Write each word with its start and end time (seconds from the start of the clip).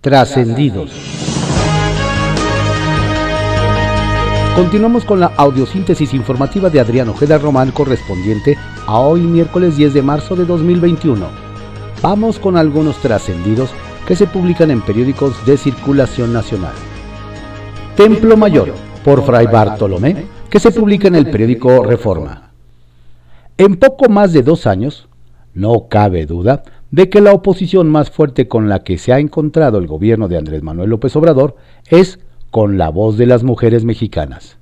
Trascendidos. 0.00 0.90
Continuamos 4.56 5.04
con 5.04 5.20
la 5.20 5.26
audiosíntesis 5.36 6.14
informativa 6.14 6.70
de 6.70 6.80
Adrián 6.80 7.10
Ojeda 7.10 7.36
Román 7.36 7.70
correspondiente 7.70 8.56
a 8.86 8.98
hoy 8.98 9.20
miércoles 9.20 9.76
10 9.76 9.92
de 9.92 10.00
marzo 10.00 10.36
de 10.36 10.46
2021. 10.46 11.26
Vamos 12.00 12.38
con 12.38 12.56
algunos 12.56 12.96
trascendidos 13.02 13.72
que 14.08 14.16
se 14.16 14.26
publican 14.26 14.70
en 14.70 14.80
periódicos 14.80 15.44
de 15.44 15.58
circulación 15.58 16.32
nacional. 16.32 16.72
Templo 17.94 18.38
Mayor, 18.38 18.72
por 19.04 19.22
Fray 19.22 19.48
Bartolomé, 19.48 20.24
que 20.48 20.60
se 20.60 20.70
publica 20.70 21.08
en 21.08 21.16
el 21.16 21.30
periódico 21.30 21.84
Reforma. 21.84 22.52
En 23.58 23.76
poco 23.76 24.08
más 24.08 24.32
de 24.32 24.42
dos 24.42 24.66
años, 24.66 25.10
no 25.52 25.88
cabe 25.88 26.24
duda 26.24 26.62
de 26.90 27.08
que 27.08 27.20
la 27.20 27.32
oposición 27.32 27.88
más 27.88 28.10
fuerte 28.10 28.48
con 28.48 28.68
la 28.68 28.82
que 28.82 28.98
se 28.98 29.12
ha 29.12 29.18
encontrado 29.18 29.78
el 29.78 29.86
gobierno 29.86 30.28
de 30.28 30.36
Andrés 30.36 30.62
Manuel 30.62 30.90
López 30.90 31.14
Obrador 31.16 31.56
es 31.88 32.18
con 32.50 32.78
la 32.78 32.88
voz 32.88 33.16
de 33.16 33.26
las 33.26 33.44
mujeres 33.44 33.84
mexicanas. 33.84 34.58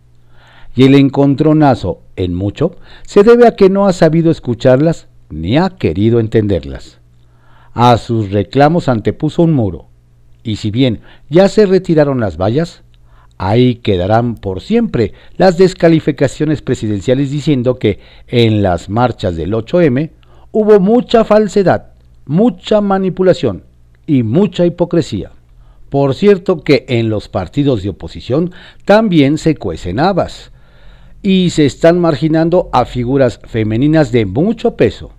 Y 0.75 0.85
el 0.85 0.95
encontronazo, 0.95 2.03
en 2.17 2.35
mucho, 2.35 2.77
se 3.03 3.23
debe 3.23 3.47
a 3.47 3.57
que 3.57 3.71
no 3.71 3.87
ha 3.87 3.93
sabido 3.93 4.31
escucharlas 4.31 5.09
ni 5.31 5.57
ha 5.57 5.71
querido 5.71 6.21
entenderlas. 6.21 7.01
A 7.73 7.97
sus 7.97 8.31
reclamos 8.31 8.89
antepuso 8.89 9.43
un 9.43 9.53
muro, 9.53 9.87
y 10.43 10.57
si 10.57 10.71
bien 10.71 11.01
ya 11.29 11.49
se 11.49 11.67
retiraron 11.67 12.21
las 12.21 12.37
vallas, 12.37 12.83
ahí 13.39 13.77
quedarán 13.77 14.35
por 14.35 14.61
siempre 14.61 15.13
las 15.37 15.59
descalificaciones 15.59 16.61
presidenciales 16.61 17.31
diciendo 17.31 17.79
que 17.79 18.01
en 18.27 18.63
las 18.63 18.89
marchas 18.89 19.37
del 19.37 19.53
8M 19.53 20.11
hubo 20.53 20.81
mucha 20.81 21.25
falsedad, 21.25 21.88
mucha 22.29 22.81
manipulación 22.83 23.65
y 24.07 24.23
mucha 24.23 24.65
hipocresía. 24.65 25.33
Por 25.89 26.15
cierto 26.15 26.63
que 26.63 26.85
en 26.89 27.09
los 27.09 27.29
partidos 27.29 27.83
de 27.83 27.89
oposición 27.89 28.53
también 28.85 29.39
se 29.39 29.57
cuecen 29.57 29.99
habas 29.99 30.53
y 31.23 31.51
se 31.51 31.65
están 31.65 31.99
marginando 31.99 32.69
a 32.73 32.85
figuras 32.85 33.41
femeninas 33.45 34.13
de 34.13 34.27
mucho 34.27 34.77
peso. 34.77 35.11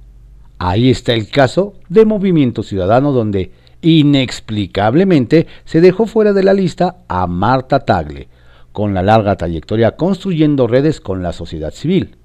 Ahí 0.60 0.92
está 0.92 1.14
el 1.14 1.30
caso 1.30 1.74
de 1.90 2.06
Movimiento 2.06 2.62
Ciudadano 2.62 3.12
donde 3.12 3.52
inexplicablemente 3.82 5.48
se 5.66 5.82
dejó 5.82 6.06
fuera 6.06 6.32
de 6.32 6.44
la 6.44 6.54
lista 6.54 6.98
a 7.08 7.26
Marta 7.26 7.80
Tagle, 7.80 8.28
con 8.72 8.94
la 8.94 9.02
larga 9.02 9.36
trayectoria 9.36 9.96
construyendo 9.96 10.68
redes 10.68 11.02
con 11.02 11.23
la 11.23 11.34
sociedad 11.34 11.73
civil. 11.73 12.19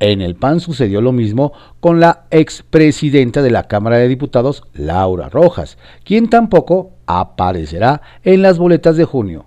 En 0.00 0.20
el 0.20 0.36
PAN 0.36 0.60
sucedió 0.60 1.00
lo 1.00 1.12
mismo 1.12 1.52
con 1.80 1.98
la 1.98 2.26
expresidenta 2.30 3.42
de 3.42 3.50
la 3.50 3.64
Cámara 3.64 3.98
de 3.98 4.06
Diputados, 4.06 4.62
Laura 4.72 5.28
Rojas, 5.28 5.76
quien 6.04 6.30
tampoco 6.30 6.92
aparecerá 7.06 8.02
en 8.22 8.42
las 8.42 8.58
boletas 8.58 8.96
de 8.96 9.04
junio, 9.04 9.46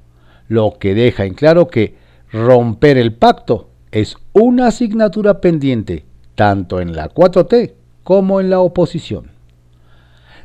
lo 0.50 0.78
que 0.78 0.94
deja 0.94 1.24
en 1.24 1.36
claro 1.36 1.68
que 1.68 1.96
romper 2.32 2.98
el 2.98 3.14
pacto 3.14 3.70
es 3.92 4.18
una 4.34 4.68
asignatura 4.68 5.40
pendiente, 5.40 6.06
tanto 6.36 6.82
en 6.82 6.96
la 6.96 7.10
4T 7.10 7.74
como 8.04 8.42
en 8.42 8.50
la 8.50 8.60
oposición. 8.60 9.32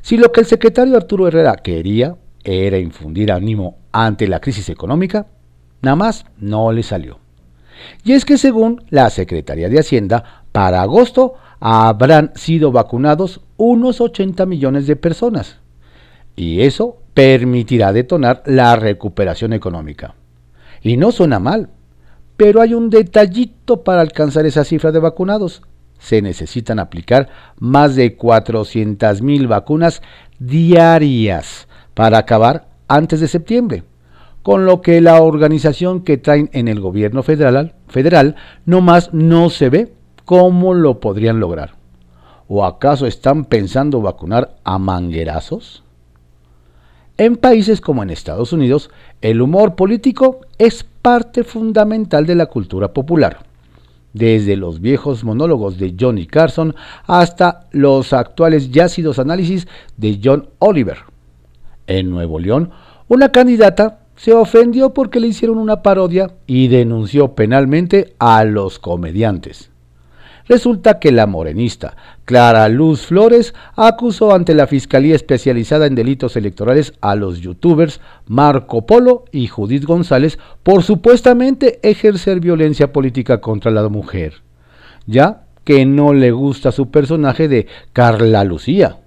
Si 0.02 0.16
lo 0.16 0.30
que 0.30 0.40
el 0.40 0.46
secretario 0.46 0.96
Arturo 0.96 1.26
Herrera 1.26 1.56
quería 1.56 2.16
era 2.44 2.78
infundir 2.78 3.32
ánimo 3.32 3.78
ante 3.90 4.28
la 4.28 4.38
crisis 4.38 4.68
económica, 4.68 5.26
nada 5.82 5.96
más 5.96 6.26
no 6.38 6.70
le 6.70 6.84
salió. 6.84 7.18
Y 8.04 8.12
es 8.12 8.24
que 8.24 8.38
según 8.38 8.82
la 8.90 9.10
Secretaría 9.10 9.68
de 9.68 9.78
Hacienda, 9.78 10.44
para 10.52 10.82
agosto 10.82 11.34
habrán 11.60 12.32
sido 12.34 12.72
vacunados 12.72 13.40
unos 13.56 14.00
80 14.00 14.46
millones 14.46 14.86
de 14.86 14.96
personas. 14.96 15.58
Y 16.34 16.62
eso 16.62 16.98
permitirá 17.14 17.92
detonar 17.92 18.42
la 18.46 18.76
recuperación 18.76 19.52
económica. 19.52 20.14
Y 20.82 20.96
no 20.96 21.12
suena 21.12 21.38
mal, 21.38 21.70
pero 22.36 22.60
hay 22.60 22.74
un 22.74 22.90
detallito 22.90 23.82
para 23.82 24.02
alcanzar 24.02 24.44
esa 24.46 24.64
cifra 24.64 24.92
de 24.92 24.98
vacunados. 24.98 25.62
Se 25.98 26.20
necesitan 26.20 26.78
aplicar 26.78 27.28
más 27.58 27.96
de 27.96 28.16
400 28.16 29.22
mil 29.22 29.46
vacunas 29.46 30.02
diarias 30.38 31.68
para 31.94 32.18
acabar 32.18 32.68
antes 32.86 33.20
de 33.20 33.28
septiembre 33.28 33.82
con 34.46 34.64
lo 34.64 34.80
que 34.80 35.00
la 35.00 35.20
organización 35.22 36.02
que 36.02 36.18
traen 36.18 36.50
en 36.52 36.68
el 36.68 36.78
gobierno 36.78 37.24
federal, 37.24 37.74
federal 37.88 38.36
nomás 38.64 39.12
no 39.12 39.50
se 39.50 39.70
ve 39.70 39.92
cómo 40.24 40.72
lo 40.72 41.00
podrían 41.00 41.40
lograr. 41.40 41.74
¿O 42.46 42.64
acaso 42.64 43.08
están 43.08 43.46
pensando 43.46 44.00
vacunar 44.00 44.54
a 44.62 44.78
manguerazos? 44.78 45.82
En 47.18 47.34
países 47.34 47.80
como 47.80 48.04
en 48.04 48.10
Estados 48.10 48.52
Unidos, 48.52 48.88
el 49.20 49.42
humor 49.42 49.74
político 49.74 50.42
es 50.58 50.84
parte 50.84 51.42
fundamental 51.42 52.24
de 52.24 52.36
la 52.36 52.46
cultura 52.46 52.92
popular. 52.92 53.38
Desde 54.12 54.54
los 54.54 54.80
viejos 54.80 55.24
monólogos 55.24 55.76
de 55.76 55.96
Johnny 55.98 56.28
Carson 56.28 56.76
hasta 57.08 57.66
los 57.72 58.12
actuales 58.12 58.70
yácidos 58.70 59.18
análisis 59.18 59.66
de 59.96 60.20
John 60.22 60.50
Oliver. 60.60 60.98
En 61.88 62.10
Nuevo 62.10 62.38
León, 62.38 62.70
una 63.08 63.32
candidata 63.32 64.05
se 64.16 64.32
ofendió 64.32 64.92
porque 64.92 65.20
le 65.20 65.28
hicieron 65.28 65.58
una 65.58 65.82
parodia 65.82 66.32
y 66.46 66.68
denunció 66.68 67.34
penalmente 67.34 68.14
a 68.18 68.44
los 68.44 68.78
comediantes. 68.78 69.70
Resulta 70.48 71.00
que 71.00 71.10
la 71.10 71.26
morenista 71.26 71.96
Clara 72.24 72.68
Luz 72.68 73.06
Flores 73.06 73.52
acusó 73.74 74.32
ante 74.32 74.54
la 74.54 74.68
Fiscalía 74.68 75.16
Especializada 75.16 75.86
en 75.86 75.96
Delitos 75.96 76.36
Electorales 76.36 76.94
a 77.00 77.16
los 77.16 77.40
youtubers 77.40 78.00
Marco 78.26 78.86
Polo 78.86 79.24
y 79.32 79.48
Judith 79.48 79.84
González 79.84 80.38
por 80.62 80.84
supuestamente 80.84 81.80
ejercer 81.82 82.40
violencia 82.40 82.92
política 82.92 83.40
contra 83.40 83.72
la 83.72 83.88
mujer, 83.88 84.34
ya 85.06 85.46
que 85.64 85.84
no 85.84 86.14
le 86.14 86.30
gusta 86.30 86.70
su 86.70 86.90
personaje 86.92 87.48
de 87.48 87.66
Carla 87.92 88.44
Lucía. 88.44 88.98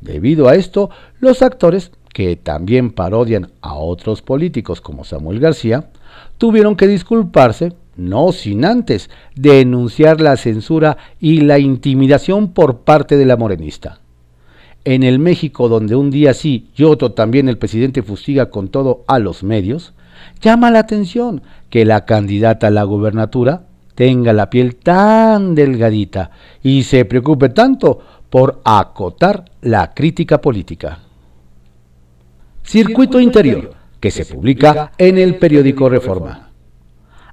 Debido 0.00 0.48
a 0.48 0.54
esto, 0.54 0.90
los 1.18 1.42
actores 1.42 1.90
que 2.12 2.36
también 2.36 2.90
parodian 2.90 3.50
a 3.60 3.74
otros 3.74 4.22
políticos 4.22 4.80
como 4.80 5.04
Samuel 5.04 5.40
García, 5.40 5.90
tuvieron 6.38 6.76
que 6.76 6.86
disculparse, 6.86 7.72
no 7.96 8.32
sin 8.32 8.64
antes 8.64 9.10
denunciar 9.34 10.20
la 10.20 10.36
censura 10.36 10.96
y 11.20 11.40
la 11.42 11.58
intimidación 11.58 12.52
por 12.52 12.80
parte 12.80 13.16
de 13.16 13.26
la 13.26 13.36
morenista. 13.36 14.00
En 14.84 15.02
el 15.02 15.18
México 15.18 15.68
donde 15.68 15.94
un 15.94 16.10
día 16.10 16.32
sí 16.32 16.70
y 16.74 16.84
otro 16.84 17.12
también 17.12 17.48
el 17.48 17.58
presidente 17.58 18.02
fustiga 18.02 18.50
con 18.50 18.68
todo 18.68 19.04
a 19.06 19.18
los 19.18 19.42
medios, 19.42 19.92
llama 20.40 20.70
la 20.70 20.80
atención 20.80 21.42
que 21.68 21.84
la 21.84 22.06
candidata 22.06 22.68
a 22.68 22.70
la 22.70 22.84
gubernatura 22.84 23.64
tenga 23.94 24.32
la 24.32 24.48
piel 24.48 24.76
tan 24.76 25.54
delgadita 25.54 26.30
y 26.62 26.84
se 26.84 27.04
preocupe 27.04 27.50
tanto 27.50 28.00
por 28.30 28.60
acotar 28.64 29.44
la 29.60 29.92
crítica 29.92 30.40
política. 30.40 31.00
Circuito 32.70 33.18
Interior, 33.18 33.72
que 33.98 34.12
se 34.12 34.24
publica 34.24 34.92
en 34.96 35.18
el 35.18 35.38
periódico 35.38 35.88
Reforma. 35.88 36.50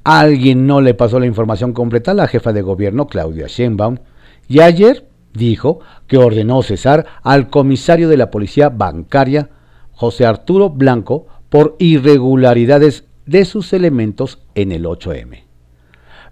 Alguien 0.03 0.65
no 0.65 0.81
le 0.81 0.95
pasó 0.95 1.19
la 1.19 1.27
información 1.27 1.73
completa 1.73 2.09
a 2.09 2.15
la 2.15 2.27
jefa 2.27 2.53
de 2.53 2.63
gobierno, 2.63 3.05
Claudia 3.05 3.45
Sheinbaum, 3.45 3.99
y 4.47 4.61
ayer 4.61 5.07
dijo 5.35 5.79
que 6.07 6.17
ordenó 6.17 6.63
cesar 6.63 7.05
al 7.21 7.51
comisario 7.51 8.09
de 8.09 8.17
la 8.17 8.31
policía 8.31 8.69
bancaria, 8.69 9.51
José 9.91 10.25
Arturo 10.25 10.71
Blanco, 10.71 11.27
por 11.49 11.75
irregularidades 11.77 13.03
de 13.27 13.45
sus 13.45 13.73
elementos 13.73 14.39
en 14.55 14.71
el 14.71 14.85
8M. 14.85 15.43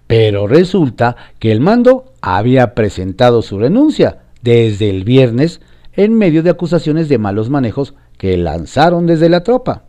Pero 0.08 0.48
resulta 0.48 1.14
que 1.38 1.52
el 1.52 1.60
mando 1.60 2.12
había 2.22 2.74
presentado 2.74 3.42
su 3.42 3.60
renuncia 3.60 4.22
desde 4.42 4.90
el 4.90 5.04
viernes 5.04 5.60
en 5.92 6.12
medio 6.12 6.42
de 6.42 6.50
acusaciones 6.50 7.08
de 7.08 7.18
malos 7.18 7.50
manejos 7.50 7.94
que 8.18 8.36
lanzaron 8.36 9.06
desde 9.06 9.28
la 9.28 9.42
tropa. 9.42 9.82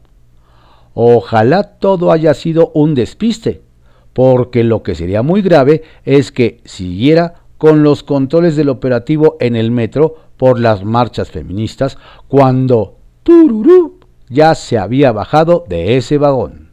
Ojalá 0.94 1.64
todo 1.64 2.12
haya 2.12 2.34
sido 2.34 2.72
un 2.74 2.96
despiste, 2.96 3.62
porque 4.14 4.64
lo 4.64 4.82
que 4.84 4.96
sería 4.96 5.22
muy 5.22 5.42
grave 5.42 5.84
es 6.06 6.32
que 6.32 6.60
siguiera 6.66 7.36
con 7.58 7.84
los 7.84 8.04
controles 8.04 8.56
del 8.56 8.70
operativo 8.70 9.38
en 9.40 9.56
el 9.56 9.72
metro 9.72 10.16
por 10.38 10.60
las 10.60 10.84
marchas 10.84 11.30
feministas 11.30 11.98
cuando 12.28 12.98
Tururú 13.24 14.00
ya 14.30 14.56
se 14.56 14.78
había 14.78 15.12
bajado 15.12 15.66
de 15.68 15.98
ese 15.98 16.18
vagón. 16.18 16.70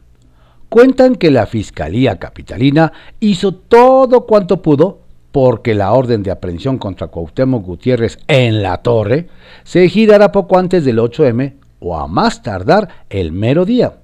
Cuentan 0.69 1.15
que 1.15 1.31
la 1.31 1.45
Fiscalía 1.45 2.19
Capitalina 2.19 2.91
hizo 3.19 3.53
todo 3.53 4.25
cuanto 4.25 4.61
pudo 4.61 5.04
porque 5.35 5.75
la 5.75 5.91
orden 5.91 6.23
de 6.23 6.31
aprehensión 6.31 6.77
contra 6.77 7.07
Cuauhtémoc 7.07 7.65
Gutiérrez 7.65 8.19
en 8.29 8.63
la 8.63 8.77
torre 8.77 9.27
se 9.65 9.89
girará 9.89 10.31
poco 10.31 10.57
antes 10.57 10.85
del 10.85 10.97
8M 10.97 11.55
o 11.81 11.97
a 11.99 12.07
más 12.07 12.41
tardar 12.41 12.87
el 13.09 13.33
mero 13.33 13.65
día, 13.65 13.97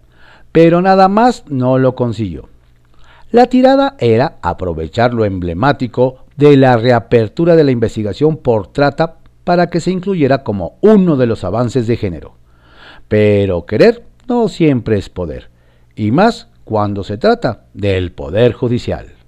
pero 0.51 0.81
nada 0.81 1.07
más 1.07 1.45
no 1.47 1.77
lo 1.77 1.95
consiguió. 1.95 2.49
La 3.31 3.45
tirada 3.45 3.95
era 3.99 4.39
aprovechar 4.41 5.13
lo 5.13 5.23
emblemático 5.23 6.25
de 6.35 6.57
la 6.57 6.75
reapertura 6.75 7.55
de 7.55 7.63
la 7.63 7.71
investigación 7.71 8.35
por 8.35 8.67
trata 8.67 9.19
para 9.45 9.69
que 9.69 9.79
se 9.79 9.91
incluyera 9.91 10.43
como 10.43 10.79
uno 10.81 11.15
de 11.15 11.27
los 11.27 11.45
avances 11.45 11.87
de 11.87 11.95
género. 11.95 12.33
Pero 13.07 13.65
querer 13.65 14.03
no 14.27 14.49
siempre 14.49 14.97
es 14.97 15.07
poder, 15.07 15.49
y 15.95 16.11
más 16.11 16.49
cuando 16.65 17.05
se 17.05 17.17
trata 17.17 17.67
del 17.73 18.11
Poder 18.11 18.51
Judicial. 18.51 19.20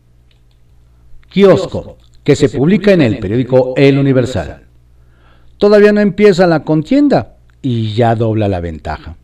Kiosco, 1.33 1.97
que 2.24 2.35
se 2.35 2.47
publica 2.47 2.91
en 2.91 3.01
el 3.01 3.18
periódico 3.18 3.74
El 3.75 3.97
Universal. 3.97 4.65
Todavía 5.57 5.91
no 5.91 6.00
empieza 6.00 6.45
la 6.45 6.63
contienda 6.63 7.38
y 7.59 7.95
ya 7.95 8.13
dobla 8.13 8.47
la 8.47 8.59
ventaja. 8.59 9.15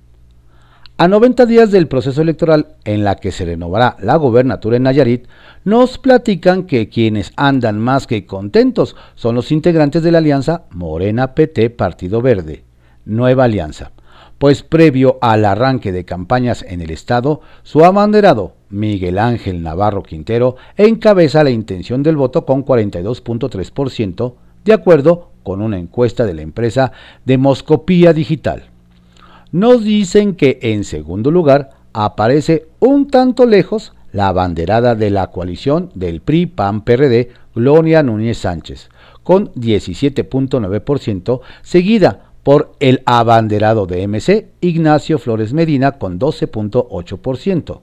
A 0.97 1.07
90 1.07 1.45
días 1.45 1.69
del 1.69 1.87
proceso 1.87 2.23
electoral 2.23 2.77
en 2.83 3.03
la 3.03 3.17
que 3.17 3.31
se 3.31 3.45
renovará 3.45 3.95
la 3.99 4.15
gobernatura 4.15 4.77
en 4.77 4.83
Nayarit, 4.83 5.27
nos 5.63 5.99
platican 5.99 6.63
que 6.63 6.89
quienes 6.89 7.31
andan 7.37 7.77
más 7.77 8.07
que 8.07 8.25
contentos 8.25 8.95
son 9.13 9.35
los 9.35 9.51
integrantes 9.51 10.01
de 10.01 10.11
la 10.11 10.17
alianza 10.17 10.63
Morena 10.71 11.35
PT 11.35 11.69
Partido 11.69 12.23
Verde, 12.23 12.63
Nueva 13.05 13.43
Alianza, 13.43 13.91
pues 14.39 14.63
previo 14.63 15.19
al 15.21 15.45
arranque 15.45 15.91
de 15.91 16.05
campañas 16.05 16.65
en 16.67 16.81
el 16.81 16.89
estado, 16.89 17.41
su 17.61 17.85
abanderado, 17.85 18.55
Miguel 18.69 19.17
Ángel 19.17 19.61
Navarro 19.61 20.03
Quintero, 20.03 20.55
encabeza 20.77 21.43
la 21.43 21.49
intención 21.49 22.03
del 22.03 22.17
voto 22.17 22.45
con 22.45 22.65
42.3%, 22.65 24.33
de 24.65 24.73
acuerdo 24.73 25.29
con 25.43 25.61
una 25.61 25.77
encuesta 25.77 26.25
de 26.25 26.33
la 26.33 26.41
empresa 26.41 26.91
Demoscopía 27.25 28.13
Digital. 28.13 28.69
Nos 29.51 29.83
dicen 29.83 30.35
que 30.35 30.59
en 30.61 30.83
segundo 30.83 31.31
lugar 31.31 31.71
aparece 31.93 32.67
un 32.79 33.07
tanto 33.07 33.45
lejos 33.45 33.93
la 34.11 34.27
abanderada 34.27 34.95
de 34.95 35.09
la 35.09 35.27
coalición 35.27 35.89
del 35.95 36.21
PRI-PAN-PRD, 36.21 37.29
Gloria 37.55 38.03
Núñez 38.03 38.39
Sánchez, 38.39 38.89
con 39.23 39.51
17.9%, 39.53 41.41
seguida 41.61 42.31
por 42.43 42.73
el 42.79 43.01
abanderado 43.05 43.85
de 43.85 44.07
MC, 44.07 44.47
Ignacio 44.61 45.19
Flores 45.19 45.53
Medina, 45.53 45.93
con 45.93 46.19
12.8%. 46.19 47.81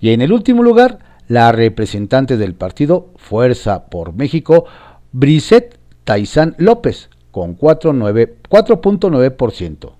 Y 0.00 0.10
en 0.10 0.22
el 0.22 0.32
último 0.32 0.62
lugar, 0.62 1.00
la 1.28 1.50
representante 1.52 2.36
del 2.36 2.54
partido 2.54 3.10
Fuerza 3.16 3.86
por 3.86 4.14
México, 4.14 4.66
Brisette 5.12 5.78
Taizán 6.04 6.54
López, 6.58 7.10
con 7.30 7.58
4.9%. 7.58 9.92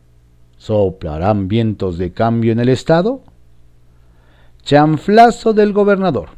¿Soplarán 0.56 1.48
vientos 1.48 1.98
de 1.98 2.12
cambio 2.12 2.52
en 2.52 2.60
el 2.60 2.68
Estado? 2.68 3.22
Chanflazo 4.62 5.52
del 5.52 5.72
gobernador. 5.72 6.28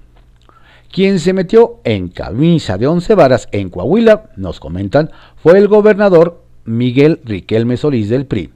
Quien 0.92 1.20
se 1.20 1.32
metió 1.32 1.78
en 1.84 2.08
camisa 2.08 2.76
de 2.76 2.88
once 2.88 3.14
varas 3.14 3.48
en 3.52 3.70
Coahuila, 3.70 4.30
nos 4.36 4.58
comentan, 4.58 5.10
fue 5.36 5.56
el 5.56 5.68
gobernador 5.68 6.42
Miguel 6.64 7.20
Riquelme 7.24 7.76
Solís 7.76 8.08
del 8.08 8.26
PRI. 8.26 8.50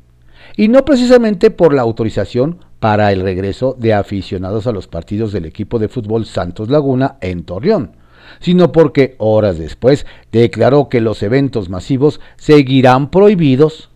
Y 0.56 0.68
no 0.68 0.84
precisamente 0.84 1.50
por 1.50 1.72
la 1.72 1.82
autorización 1.82 2.58
para 2.84 3.12
el 3.12 3.22
regreso 3.22 3.74
de 3.80 3.94
aficionados 3.94 4.66
a 4.66 4.72
los 4.72 4.88
partidos 4.88 5.32
del 5.32 5.46
equipo 5.46 5.78
de 5.78 5.88
fútbol 5.88 6.26
Santos 6.26 6.68
Laguna 6.68 7.16
en 7.22 7.44
Torreón, 7.44 7.92
sino 8.40 8.72
porque 8.72 9.14
horas 9.16 9.56
después 9.56 10.04
declaró 10.30 10.90
que 10.90 11.00
los 11.00 11.22
eventos 11.22 11.70
masivos 11.70 12.20
seguirán 12.36 13.10
prohibidos 13.10 13.88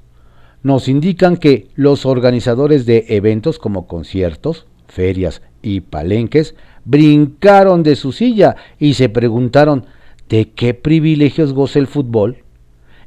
nos 0.62 0.88
indican 0.88 1.36
que 1.36 1.68
los 1.74 2.06
organizadores 2.06 2.86
de 2.86 3.04
eventos 3.10 3.58
como 3.58 3.86
conciertos, 3.86 4.66
ferias 4.86 5.42
y 5.60 5.80
palenques 5.80 6.54
brincaron 6.86 7.82
de 7.82 7.94
su 7.94 8.12
silla 8.12 8.56
y 8.78 8.94
se 8.94 9.10
preguntaron 9.10 9.84
¿de 10.30 10.48
qué 10.52 10.72
privilegios 10.72 11.52
goza 11.52 11.78
el 11.78 11.88
fútbol? 11.88 12.38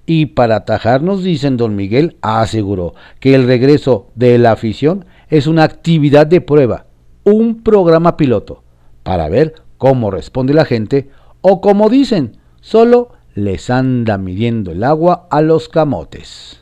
Y 0.05 0.27
para 0.27 0.57
atajarnos, 0.57 1.23
dicen 1.23 1.57
don 1.57 1.75
Miguel, 1.75 2.17
aseguró 2.21 2.93
que 3.19 3.33
el 3.33 3.47
regreso 3.47 4.09
de 4.13 4.37
la 4.37 4.51
afición 4.51 5.05
es 5.31 5.47
una 5.47 5.63
actividad 5.63 6.27
de 6.27 6.41
prueba, 6.41 6.85
un 7.23 7.63
programa 7.63 8.15
piloto, 8.15 8.63
para 9.01 9.27
ver 9.29 9.55
cómo 9.79 10.11
responde 10.11 10.53
la 10.53 10.65
gente 10.65 11.09
o 11.41 11.59
como 11.59 11.89
dicen, 11.89 12.37
solo 12.59 13.13
les 13.33 13.71
anda 13.71 14.19
midiendo 14.19 14.71
el 14.71 14.83
agua 14.83 15.27
a 15.31 15.41
los 15.41 15.67
camotes 15.67 16.61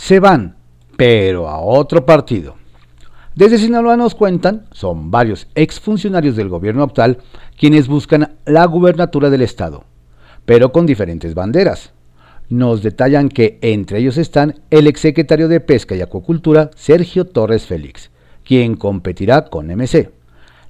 se 0.00 0.18
van, 0.18 0.56
pero 0.96 1.46
a 1.46 1.60
otro 1.60 2.06
partido. 2.06 2.56
Desde 3.34 3.58
Sinaloa 3.58 3.98
nos 3.98 4.14
cuentan, 4.14 4.66
son 4.72 5.10
varios 5.10 5.46
exfuncionarios 5.54 6.36
del 6.36 6.48
gobierno 6.48 6.82
actual 6.82 7.18
quienes 7.58 7.86
buscan 7.86 8.36
la 8.46 8.64
gubernatura 8.64 9.28
del 9.28 9.42
estado, 9.42 9.84
pero 10.46 10.72
con 10.72 10.86
diferentes 10.86 11.34
banderas. 11.34 11.92
Nos 12.50 12.82
detallan 12.82 13.30
que 13.30 13.58
entre 13.62 14.00
ellos 14.00 14.18
están 14.18 14.60
el 14.70 14.86
exsecretario 14.86 15.48
de 15.48 15.60
Pesca 15.60 15.96
y 15.96 16.02
Acuacultura, 16.02 16.70
Sergio 16.76 17.24
Torres 17.24 17.64
Félix, 17.64 18.10
quien 18.44 18.76
competirá 18.76 19.46
con 19.46 19.68
MC. 19.68 20.10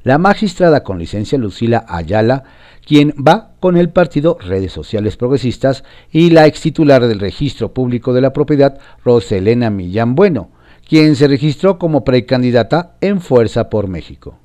La 0.04 0.18
magistrada 0.18 0.84
con 0.84 0.98
licencia 0.98 1.36
Lucila 1.36 1.84
Ayala 1.88 2.44
quien 2.90 3.14
va 3.16 3.52
con 3.60 3.76
el 3.76 3.90
partido 3.90 4.36
Redes 4.40 4.72
Sociales 4.72 5.16
Progresistas 5.16 5.84
y 6.10 6.30
la 6.30 6.46
ex 6.46 6.60
titular 6.60 7.06
del 7.06 7.20
Registro 7.20 7.72
Público 7.72 8.12
de 8.12 8.20
la 8.20 8.32
Propiedad, 8.32 8.78
Roselena 9.04 9.70
Millán 9.70 10.14
Bueno, 10.14 10.50
quien 10.88 11.14
se 11.14 11.28
registró 11.28 11.78
como 11.78 12.04
precandidata 12.04 12.96
en 13.00 13.20
Fuerza 13.20 13.70
por 13.70 13.86
México. 13.86 14.38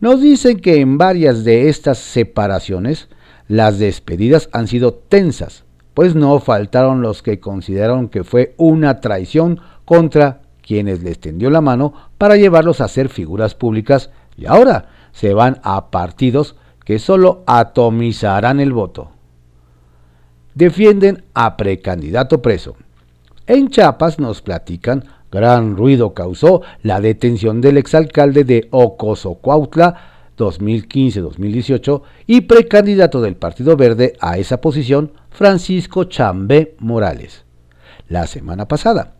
Nos 0.00 0.22
dicen 0.22 0.60
que 0.60 0.80
en 0.80 0.96
varias 0.96 1.44
de 1.44 1.68
estas 1.68 1.98
separaciones 1.98 3.08
las 3.46 3.78
despedidas 3.78 4.48
han 4.52 4.66
sido 4.66 4.94
tensas, 4.94 5.64
pues 5.94 6.14
no 6.14 6.38
faltaron 6.40 7.02
los 7.02 7.22
que 7.22 7.40
consideraron 7.40 8.08
que 8.08 8.24
fue 8.24 8.54
una 8.56 9.00
traición 9.00 9.60
contra 9.84 10.40
quienes 10.62 11.02
les 11.02 11.18
tendió 11.18 11.50
la 11.50 11.60
mano 11.60 11.92
para 12.16 12.36
llevarlos 12.36 12.80
a 12.80 12.88
ser 12.88 13.08
figuras 13.08 13.54
públicas 13.54 14.10
y 14.36 14.46
ahora 14.46 14.88
se 15.12 15.34
van 15.34 15.60
a 15.62 15.90
partidos 15.90 16.56
que 16.84 16.98
solo 16.98 17.42
atomizarán 17.46 18.60
el 18.60 18.72
voto. 18.72 19.10
Defienden 20.54 21.24
a 21.34 21.56
precandidato 21.56 22.42
preso. 22.42 22.76
En 23.46 23.68
Chiapas 23.68 24.18
nos 24.18 24.42
platican, 24.42 25.04
gran 25.30 25.76
ruido 25.76 26.14
causó 26.14 26.62
la 26.82 27.00
detención 27.00 27.60
del 27.60 27.76
exalcalde 27.76 28.44
de 28.44 28.68
Ocosocuautla 28.70 30.19
2015-2018 30.40 32.02
y 32.26 32.40
precandidato 32.42 33.20
del 33.20 33.36
Partido 33.36 33.76
Verde 33.76 34.14
a 34.20 34.38
esa 34.38 34.60
posición, 34.60 35.12
Francisco 35.30 36.04
Chambé 36.04 36.74
Morales. 36.78 37.44
La 38.08 38.26
semana 38.26 38.66
pasada, 38.66 39.14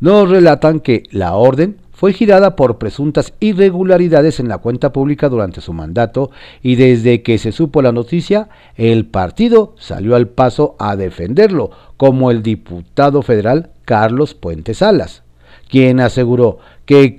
nos 0.00 0.28
relatan 0.28 0.80
que 0.80 1.04
la 1.10 1.34
orden 1.34 1.78
fue 1.98 2.12
girada 2.12 2.54
por 2.54 2.78
presuntas 2.78 3.32
irregularidades 3.40 4.38
en 4.38 4.48
la 4.48 4.58
cuenta 4.58 4.92
pública 4.92 5.28
durante 5.28 5.60
su 5.60 5.72
mandato 5.72 6.30
y 6.62 6.76
desde 6.76 7.22
que 7.22 7.38
se 7.38 7.50
supo 7.50 7.82
la 7.82 7.90
noticia, 7.90 8.48
el 8.76 9.06
partido 9.06 9.74
salió 9.78 10.14
al 10.14 10.28
paso 10.28 10.76
a 10.78 10.94
defenderlo, 10.94 11.72
como 11.96 12.30
el 12.30 12.44
diputado 12.44 13.22
federal 13.22 13.70
Carlos 13.84 14.34
Puentes 14.34 14.78
Salas, 14.78 15.24
quien 15.68 15.98
aseguró 15.98 16.58
que 16.84 17.18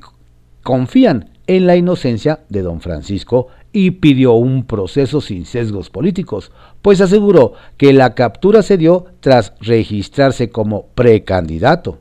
confían 0.64 1.32
en 1.50 1.66
la 1.66 1.76
inocencia 1.76 2.42
de 2.50 2.62
don 2.62 2.80
Francisco 2.80 3.48
y 3.74 3.90
pidió 3.90 4.34
un 4.34 4.66
proceso 4.66 5.20
sin 5.20 5.48
sesgos 5.48 5.90
políticos, 5.90 6.52
pues 6.84 7.02
aseguró 7.02 7.54
que 7.76 7.92
la 7.92 8.14
captura 8.14 8.62
se 8.62 8.78
dio 8.78 9.06
tras 9.20 9.54
registrarse 9.60 10.52
como 10.52 10.86
precandidato. 10.94 11.98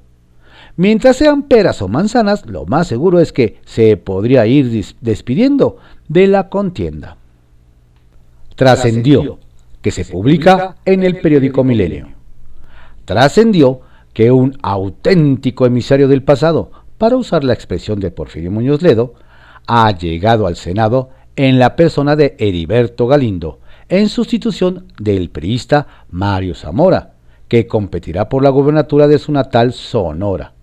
Mientras 0.77 1.17
sean 1.17 1.45
peras 1.45 1.81
o 1.81 1.89
manzanas, 1.89 2.45
lo 2.45 2.67
más 2.67 2.89
seguro 2.89 3.21
es 3.21 3.33
que 3.33 3.57
se 3.65 3.97
podría 3.97 4.47
ir 4.47 4.85
despidiendo 5.01 5.79
de 6.09 6.27
la 6.27 6.51
contienda. 6.51 7.17
Trascendió, 8.55 9.39
que 9.81 9.93
se 9.93 10.05
publica 10.05 10.77
en 10.85 11.05
el 11.05 11.23
periódico 11.23 11.65
Milenio. 11.65 12.09
Trascendió 13.07 13.81
que 14.13 14.31
un 14.31 14.59
auténtico 14.61 15.65
emisario 15.65 16.07
del 16.07 16.23
pasado, 16.23 16.71
para 16.99 17.17
usar 17.17 17.45
la 17.45 17.55
expresión 17.55 17.99
de 17.99 18.11
Porfirio 18.11 18.51
Muñoz 18.51 18.83
Ledo, 18.83 19.15
ha 19.69 19.93
llegado 19.93 20.47
al 20.49 20.57
Senado 20.57 21.11
en 21.37 21.61
la 21.61 21.77
persona 21.77 22.17
de 22.17 22.35
Heriberto 22.39 23.07
Galindo, 23.07 23.61
en 23.89 24.09
sustitución 24.09 24.87
del 24.99 25.31
priista 25.31 25.87
Mario 26.11 26.55
Zamora, 26.55 27.15
que 27.47 27.67
competirá 27.67 28.29
por 28.29 28.43
la 28.43 28.51
gobernatura 28.51 29.07
de 29.07 29.19
su 29.19 29.31
natal 29.31 29.73
Sonora. 29.73 30.55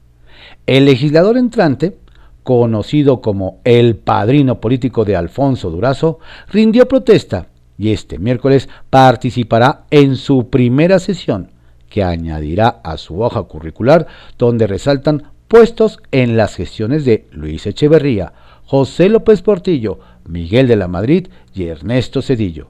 El 0.65 0.85
legislador 0.85 1.37
entrante, 1.37 1.97
conocido 2.43 3.21
como 3.21 3.59
el 3.63 3.95
padrino 3.95 4.59
político 4.59 5.05
de 5.05 5.15
Alfonso 5.15 5.69
Durazo, 5.69 6.19
rindió 6.51 6.87
protesta 6.87 7.47
y 7.77 7.91
este 7.91 8.17
miércoles 8.19 8.69
participará 8.89 9.85
en 9.91 10.15
su 10.15 10.49
primera 10.49 10.99
sesión, 10.99 11.51
que 11.89 12.03
añadirá 12.03 12.81
a 12.83 12.97
su 12.97 13.21
hoja 13.21 13.43
curricular 13.43 14.07
donde 14.37 14.67
resaltan 14.67 15.23
puestos 15.47 15.99
en 16.11 16.37
las 16.37 16.55
gestiones 16.55 17.05
de 17.05 17.27
Luis 17.31 17.65
Echeverría, 17.67 18.33
José 18.65 19.09
López 19.09 19.41
Portillo, 19.41 19.99
Miguel 20.27 20.67
de 20.67 20.75
la 20.75 20.87
Madrid 20.87 21.27
y 21.53 21.65
Ernesto 21.65 22.21
Cedillo, 22.21 22.69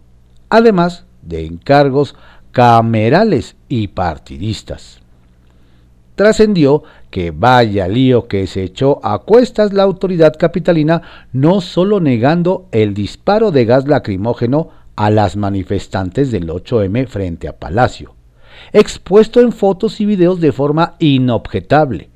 además 0.50 1.06
de 1.22 1.46
encargos 1.46 2.16
camerales 2.52 3.56
y 3.70 3.88
partidistas. 3.88 5.00
Trascendió 6.16 6.84
que 7.10 7.32
vaya 7.32 7.88
lío 7.88 8.28
que 8.28 8.48
se 8.48 8.64
echó 8.64 9.00
a 9.04 9.20
cuestas 9.20 9.74
la 9.74 9.84
autoridad 9.84 10.36
capitalina, 10.38 11.02
no 11.34 11.60
solo 11.60 12.00
negando 12.00 12.68
el 12.72 12.94
disparo 12.94 13.52
de 13.52 13.66
gas 13.66 13.88
lacrimógeno 13.88 14.70
a 14.96 15.10
las 15.10 15.36
manifestantes 15.36 16.32
del 16.32 16.48
8M 16.48 17.08
frente 17.08 17.50
a 17.50 17.58
Palacio, 17.58 18.16
expuesto 18.72 19.42
en 19.42 19.52
fotos 19.52 20.00
y 20.00 20.06
videos 20.06 20.40
de 20.40 20.54
forma 20.54 20.96
inobjetable, 21.00 22.10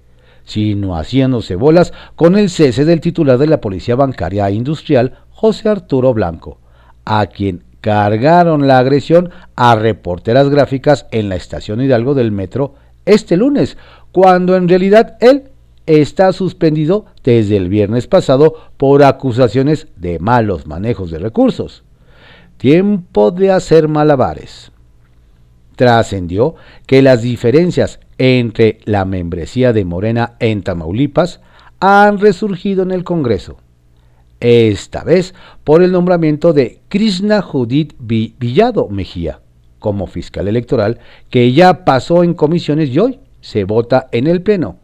sino 0.49 0.95
haciéndose 0.95 1.55
bolas 1.55 1.93
con 2.15 2.35
el 2.35 2.49
cese 2.49 2.83
del 2.83 3.01
titular 3.01 3.37
de 3.37 3.45
la 3.45 3.61
Policía 3.61 3.95
Bancaria 3.95 4.49
e 4.49 4.53
Industrial, 4.53 5.19
José 5.29 5.69
Arturo 5.69 6.11
Blanco, 6.11 6.59
a 7.05 7.27
quien 7.27 7.63
cargaron 7.81 8.67
la 8.67 8.79
agresión 8.79 9.29
a 9.55 9.75
reporteras 9.75 10.49
gráficas 10.49 11.05
en 11.11 11.29
la 11.29 11.35
estación 11.35 11.81
Hidalgo 11.81 12.15
del 12.15 12.31
metro 12.31 12.73
este 13.05 13.37
lunes, 13.37 13.77
cuando 14.11 14.55
en 14.55 14.67
realidad 14.67 15.17
él 15.21 15.51
está 15.85 16.33
suspendido 16.33 17.05
desde 17.23 17.55
el 17.55 17.69
viernes 17.69 18.07
pasado 18.07 18.55
por 18.77 19.03
acusaciones 19.03 19.87
de 19.97 20.17
malos 20.17 20.65
manejos 20.65 21.11
de 21.11 21.19
recursos. 21.19 21.83
Tiempo 22.57 23.29
de 23.29 23.51
hacer 23.51 23.87
malabares. 23.87 24.71
Trascendió 25.75 26.55
que 26.87 27.03
las 27.03 27.21
diferencias 27.21 27.99
entre 28.19 28.79
la 28.83 29.05
membresía 29.05 29.73
de 29.73 29.85
Morena 29.85 30.35
en 30.39 30.61
Tamaulipas 30.61 31.39
han 31.79 32.19
resurgido 32.19 32.83
en 32.83 32.91
el 32.91 33.03
Congreso. 33.03 33.57
Esta 34.41 35.03
vez 35.03 35.33
por 35.63 35.81
el 35.81 35.91
nombramiento 35.91 36.53
de 36.53 36.81
Krishna 36.89 37.41
Judith 37.41 37.95
Villado 37.99 38.89
Mejía 38.89 39.39
como 39.79 40.07
fiscal 40.07 40.49
electoral, 40.49 40.99
que 41.29 41.53
ya 41.53 41.85
pasó 41.85 42.23
en 42.23 42.33
comisiones 42.33 42.89
y 42.89 42.99
hoy 42.99 43.19
se 43.39 43.63
vota 43.63 44.09
en 44.11 44.27
el 44.27 44.41
Pleno, 44.41 44.77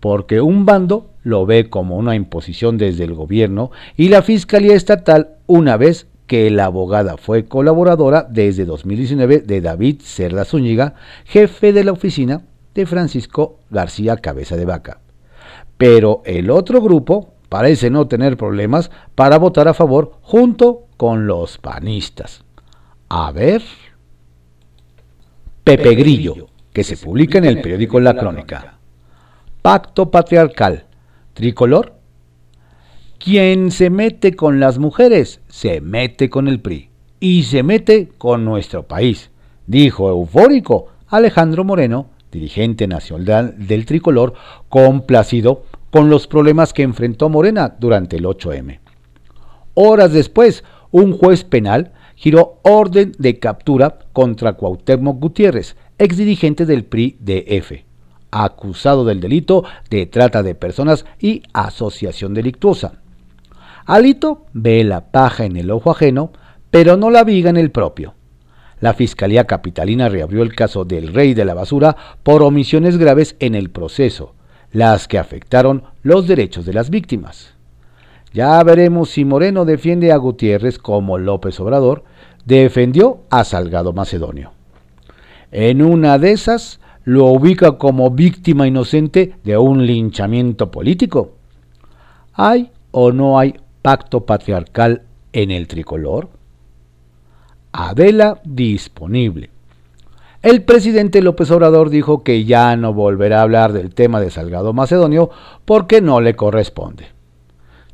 porque 0.00 0.40
un 0.40 0.64
bando 0.64 1.10
lo 1.22 1.44
ve 1.44 1.68
como 1.68 1.98
una 1.98 2.14
imposición 2.14 2.78
desde 2.78 3.04
el 3.04 3.12
gobierno 3.12 3.70
y 3.98 4.08
la 4.08 4.22
Fiscalía 4.22 4.74
Estatal 4.74 5.36
una 5.46 5.76
vez 5.76 6.06
que 6.26 6.50
la 6.50 6.66
abogada 6.66 7.18
fue 7.18 7.44
colaboradora 7.44 8.26
desde 8.28 8.64
2019 8.64 9.40
de 9.40 9.60
David 9.60 10.00
Cerda 10.02 10.46
Zúñiga, 10.46 10.94
jefe 11.26 11.74
de 11.74 11.84
la 11.84 11.92
oficina 11.92 12.42
de 12.78 12.86
Francisco 12.86 13.60
García 13.70 14.16
Cabeza 14.16 14.56
de 14.56 14.64
Vaca. 14.64 15.00
Pero 15.76 16.22
el 16.24 16.50
otro 16.50 16.80
grupo 16.80 17.34
parece 17.48 17.90
no 17.90 18.08
tener 18.08 18.36
problemas 18.36 18.90
para 19.14 19.38
votar 19.38 19.68
a 19.68 19.74
favor 19.74 20.12
junto 20.22 20.86
con 20.96 21.26
los 21.26 21.58
panistas. 21.58 22.44
A 23.08 23.32
ver. 23.32 23.62
Pepe 25.64 25.94
Grillo, 25.94 26.48
que 26.72 26.84
se 26.84 26.96
publica 26.96 27.38
en 27.38 27.44
el 27.44 27.60
periódico 27.60 28.00
La 28.00 28.14
Crónica. 28.14 28.78
Pacto 29.60 30.10
patriarcal. 30.10 30.86
Tricolor 31.34 31.98
quien 33.18 33.72
se 33.72 33.90
mete 33.90 34.34
con 34.34 34.60
las 34.60 34.78
mujeres, 34.78 35.40
se 35.48 35.80
mete 35.80 36.30
con 36.30 36.46
el 36.46 36.60
PRI 36.60 36.90
y 37.18 37.42
se 37.42 37.64
mete 37.64 38.08
con 38.16 38.44
nuestro 38.44 38.86
país, 38.86 39.30
dijo 39.66 40.08
eufórico 40.08 40.86
Alejandro 41.08 41.64
Moreno, 41.64 42.10
dirigente 42.30 42.86
nacional 42.86 43.54
del 43.58 43.86
tricolor, 43.86 44.34
complacido 44.68 45.64
con 45.90 46.10
los 46.10 46.26
problemas 46.26 46.72
que 46.72 46.82
enfrentó 46.82 47.28
Morena 47.28 47.76
durante 47.78 48.16
el 48.16 48.24
8M. 48.24 48.80
Horas 49.74 50.12
después, 50.12 50.64
un 50.90 51.16
juez 51.16 51.44
penal 51.44 51.92
giró 52.14 52.58
orden 52.62 53.12
de 53.18 53.38
captura 53.38 53.98
contra 54.12 54.54
Cuauhtémoc 54.54 55.20
Gutiérrez, 55.20 55.76
exdirigente 55.98 56.66
del 56.66 56.84
PRI 56.84 57.16
DF, 57.20 57.84
acusado 58.30 59.04
del 59.04 59.20
delito 59.20 59.64
de 59.88 60.06
trata 60.06 60.42
de 60.42 60.54
personas 60.54 61.04
y 61.20 61.42
asociación 61.52 62.34
delictuosa. 62.34 63.00
Alito 63.86 64.46
ve 64.52 64.84
la 64.84 65.10
paja 65.12 65.44
en 65.44 65.56
el 65.56 65.70
ojo 65.70 65.90
ajeno, 65.90 66.32
pero 66.70 66.96
no 66.96 67.08
la 67.08 67.24
viga 67.24 67.50
en 67.50 67.56
el 67.56 67.70
propio. 67.70 68.14
La 68.80 68.94
Fiscalía 68.94 69.44
Capitalina 69.44 70.08
reabrió 70.08 70.42
el 70.42 70.54
caso 70.54 70.84
del 70.84 71.12
rey 71.12 71.34
de 71.34 71.44
la 71.44 71.54
basura 71.54 71.96
por 72.22 72.42
omisiones 72.42 72.96
graves 72.96 73.36
en 73.40 73.54
el 73.54 73.70
proceso, 73.70 74.34
las 74.72 75.08
que 75.08 75.18
afectaron 75.18 75.84
los 76.02 76.28
derechos 76.28 76.64
de 76.64 76.74
las 76.74 76.90
víctimas. 76.90 77.54
Ya 78.32 78.62
veremos 78.62 79.10
si 79.10 79.24
Moreno 79.24 79.64
defiende 79.64 80.12
a 80.12 80.16
Gutiérrez 80.16 80.78
como 80.78 81.18
López 81.18 81.58
Obrador 81.60 82.04
defendió 82.44 83.20
a 83.30 83.44
Salgado 83.44 83.92
Macedonio. 83.92 84.52
En 85.50 85.82
una 85.82 86.18
de 86.18 86.32
esas 86.32 86.80
lo 87.04 87.26
ubica 87.26 87.78
como 87.78 88.10
víctima 88.10 88.66
inocente 88.66 89.34
de 89.44 89.56
un 89.56 89.86
linchamiento 89.86 90.70
político. 90.70 91.32
¿Hay 92.34 92.70
o 92.90 93.12
no 93.12 93.38
hay 93.38 93.54
pacto 93.82 94.26
patriarcal 94.26 95.02
en 95.32 95.50
el 95.50 95.66
tricolor? 95.68 96.28
Adela 97.72 98.40
disponible. 98.44 99.50
El 100.40 100.62
presidente 100.62 101.20
López 101.20 101.50
Obrador 101.50 101.90
dijo 101.90 102.22
que 102.22 102.44
ya 102.44 102.76
no 102.76 102.94
volverá 102.94 103.40
a 103.40 103.42
hablar 103.42 103.72
del 103.72 103.92
tema 103.92 104.20
de 104.20 104.30
Salgado 104.30 104.72
Macedonio 104.72 105.30
porque 105.64 106.00
no 106.00 106.20
le 106.20 106.36
corresponde. 106.36 107.06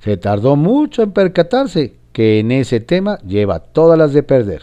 Se 0.01 0.19
tardó 0.19 0.55
mucho 0.55 1.03
en 1.03 1.13
percatarse 1.13 1.95
que 2.13 2.39
en 2.39 2.53
ese 2.53 2.81
tema 2.81 3.19
lleva 3.27 3.61
todas 3.61 3.99
las 3.99 4.13
de 4.13 4.23
perder. 4.23 4.63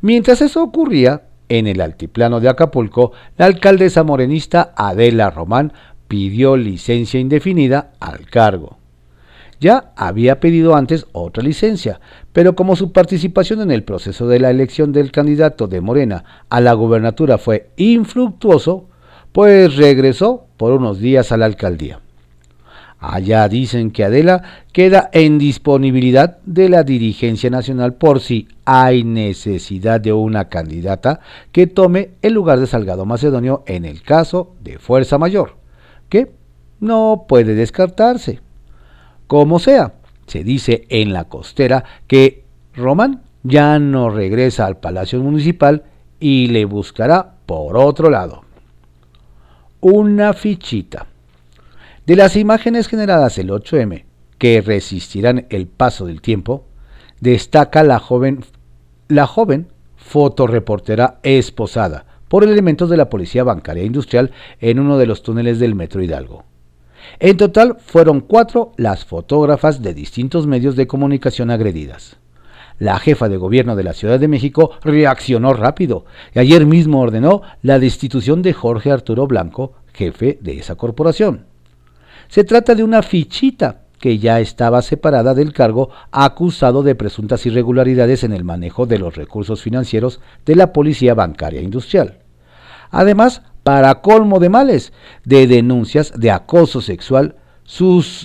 Mientras 0.00 0.40
eso 0.40 0.62
ocurría, 0.62 1.22
en 1.48 1.66
el 1.66 1.80
altiplano 1.80 2.40
de 2.40 2.48
Acapulco, 2.48 3.12
la 3.36 3.46
alcaldesa 3.46 4.02
morenista 4.02 4.72
Adela 4.76 5.30
Román 5.30 5.72
pidió 6.08 6.56
licencia 6.56 7.20
indefinida 7.20 7.92
al 8.00 8.26
cargo. 8.26 8.79
Ya 9.60 9.92
había 9.94 10.40
pedido 10.40 10.74
antes 10.74 11.06
otra 11.12 11.42
licencia, 11.42 12.00
pero 12.32 12.54
como 12.56 12.76
su 12.76 12.92
participación 12.92 13.60
en 13.60 13.70
el 13.70 13.84
proceso 13.84 14.26
de 14.26 14.40
la 14.40 14.48
elección 14.48 14.90
del 14.90 15.12
candidato 15.12 15.68
de 15.68 15.82
Morena 15.82 16.24
a 16.48 16.62
la 16.62 16.72
gubernatura 16.72 17.36
fue 17.36 17.68
infructuoso, 17.76 18.88
pues 19.32 19.76
regresó 19.76 20.46
por 20.56 20.72
unos 20.72 20.98
días 20.98 21.30
a 21.30 21.36
la 21.36 21.44
alcaldía. 21.44 22.00
Allá 22.98 23.48
dicen 23.48 23.90
que 23.90 24.04
Adela 24.04 24.42
queda 24.72 25.10
en 25.12 25.38
disponibilidad 25.38 26.38
de 26.44 26.70
la 26.70 26.82
dirigencia 26.82 27.50
nacional 27.50 27.94
por 27.94 28.20
si 28.20 28.48
hay 28.64 29.04
necesidad 29.04 30.00
de 30.00 30.12
una 30.12 30.48
candidata 30.48 31.20
que 31.52 31.66
tome 31.66 32.10
el 32.22 32.32
lugar 32.32 32.60
de 32.60 32.66
Salgado 32.66 33.04
Macedonio 33.04 33.62
en 33.66 33.84
el 33.84 34.02
caso 34.02 34.54
de 34.62 34.78
fuerza 34.78 35.18
mayor, 35.18 35.56
que 36.08 36.32
no 36.78 37.24
puede 37.28 37.54
descartarse. 37.54 38.40
Como 39.30 39.60
sea, 39.60 39.94
se 40.26 40.42
dice 40.42 40.86
en 40.88 41.12
la 41.12 41.28
costera 41.28 41.84
que 42.08 42.42
Román 42.74 43.22
ya 43.44 43.78
no 43.78 44.10
regresa 44.10 44.66
al 44.66 44.78
Palacio 44.78 45.20
Municipal 45.20 45.84
y 46.18 46.48
le 46.48 46.64
buscará 46.64 47.36
por 47.46 47.76
otro 47.76 48.10
lado. 48.10 48.42
Una 49.78 50.32
fichita. 50.32 51.06
De 52.06 52.16
las 52.16 52.34
imágenes 52.34 52.88
generadas 52.88 53.38
el 53.38 53.50
8M, 53.50 54.04
que 54.36 54.62
resistirán 54.62 55.46
el 55.50 55.68
paso 55.68 56.06
del 56.06 56.22
tiempo, 56.22 56.64
destaca 57.20 57.84
la 57.84 58.00
joven, 58.00 58.44
la 59.06 59.28
joven 59.28 59.68
fotoreportera 59.94 61.20
esposada 61.22 62.04
por 62.26 62.42
elementos 62.42 62.90
de 62.90 62.96
la 62.96 63.08
Policía 63.08 63.44
Bancaria 63.44 63.84
Industrial 63.84 64.32
en 64.58 64.80
uno 64.80 64.98
de 64.98 65.06
los 65.06 65.22
túneles 65.22 65.60
del 65.60 65.76
Metro 65.76 66.02
Hidalgo. 66.02 66.49
En 67.18 67.36
total 67.36 67.76
fueron 67.84 68.20
cuatro 68.20 68.72
las 68.76 69.04
fotógrafas 69.04 69.82
de 69.82 69.94
distintos 69.94 70.46
medios 70.46 70.76
de 70.76 70.86
comunicación 70.86 71.50
agredidas. 71.50 72.16
La 72.78 72.98
jefa 72.98 73.28
de 73.28 73.36
gobierno 73.36 73.76
de 73.76 73.84
la 73.84 73.92
Ciudad 73.92 74.18
de 74.18 74.28
México 74.28 74.70
reaccionó 74.82 75.52
rápido 75.52 76.06
y 76.34 76.38
ayer 76.38 76.64
mismo 76.64 77.00
ordenó 77.00 77.42
la 77.62 77.78
destitución 77.78 78.40
de 78.40 78.54
Jorge 78.54 78.90
Arturo 78.90 79.26
Blanco, 79.26 79.74
jefe 79.92 80.38
de 80.40 80.58
esa 80.58 80.76
corporación. 80.76 81.44
Se 82.28 82.44
trata 82.44 82.74
de 82.74 82.82
una 82.82 83.02
fichita 83.02 83.82
que 83.98 84.18
ya 84.18 84.40
estaba 84.40 84.80
separada 84.80 85.34
del 85.34 85.52
cargo 85.52 85.90
acusado 86.10 86.82
de 86.82 86.94
presuntas 86.94 87.44
irregularidades 87.44 88.24
en 88.24 88.32
el 88.32 88.44
manejo 88.44 88.86
de 88.86 88.98
los 88.98 89.14
recursos 89.14 89.62
financieros 89.62 90.20
de 90.46 90.56
la 90.56 90.72
Policía 90.72 91.12
Bancaria 91.12 91.60
Industrial. 91.60 92.18
Además, 92.90 93.42
para 93.62 94.00
colmo 94.00 94.38
de 94.38 94.48
males, 94.48 94.92
de 95.24 95.46
denuncias 95.46 96.12
de 96.16 96.30
acoso 96.30 96.80
sexual 96.80 97.36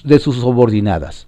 de 0.03 0.19
sus 0.19 0.35
subordinadas. 0.35 1.27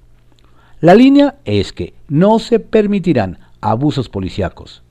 La 0.80 0.96
línea 0.96 1.36
es 1.46 1.74
que 1.74 1.94
no 2.08 2.40
se 2.40 2.60
permitirán 2.60 3.40
abusos 3.62 4.10
policíacos. 4.10 4.84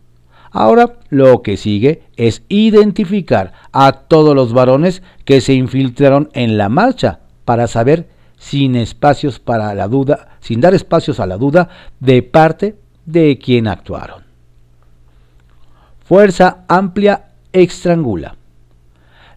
Ahora 0.51 0.95
lo 1.11 1.43
que 1.43 1.57
sigue 1.57 2.03
es 2.17 2.43
identificar 2.49 3.53
a 3.73 3.93
todos 3.93 4.35
los 4.35 4.53
varones 4.53 5.03
que 5.25 5.41
se 5.41 5.55
infiltraron 5.55 6.31
en 6.33 6.57
la 6.57 6.69
marcha 6.69 7.21
para 7.45 7.67
saber 7.67 8.09
sin 8.39 8.77
espacios 8.77 9.39
para 9.39 9.75
la 9.75 9.89
duda, 9.89 10.39
sin 10.41 10.61
dar 10.61 10.75
espacios 10.75 11.21
a 11.21 11.27
la 11.27 11.37
duda 11.37 11.69
de 12.01 12.23
parte 12.23 12.77
de 13.05 13.39
quien 13.39 13.67
actuaron. 13.69 14.25
Fuerza 16.05 16.65
amplia 16.69 17.33
extrangula. 17.53 18.37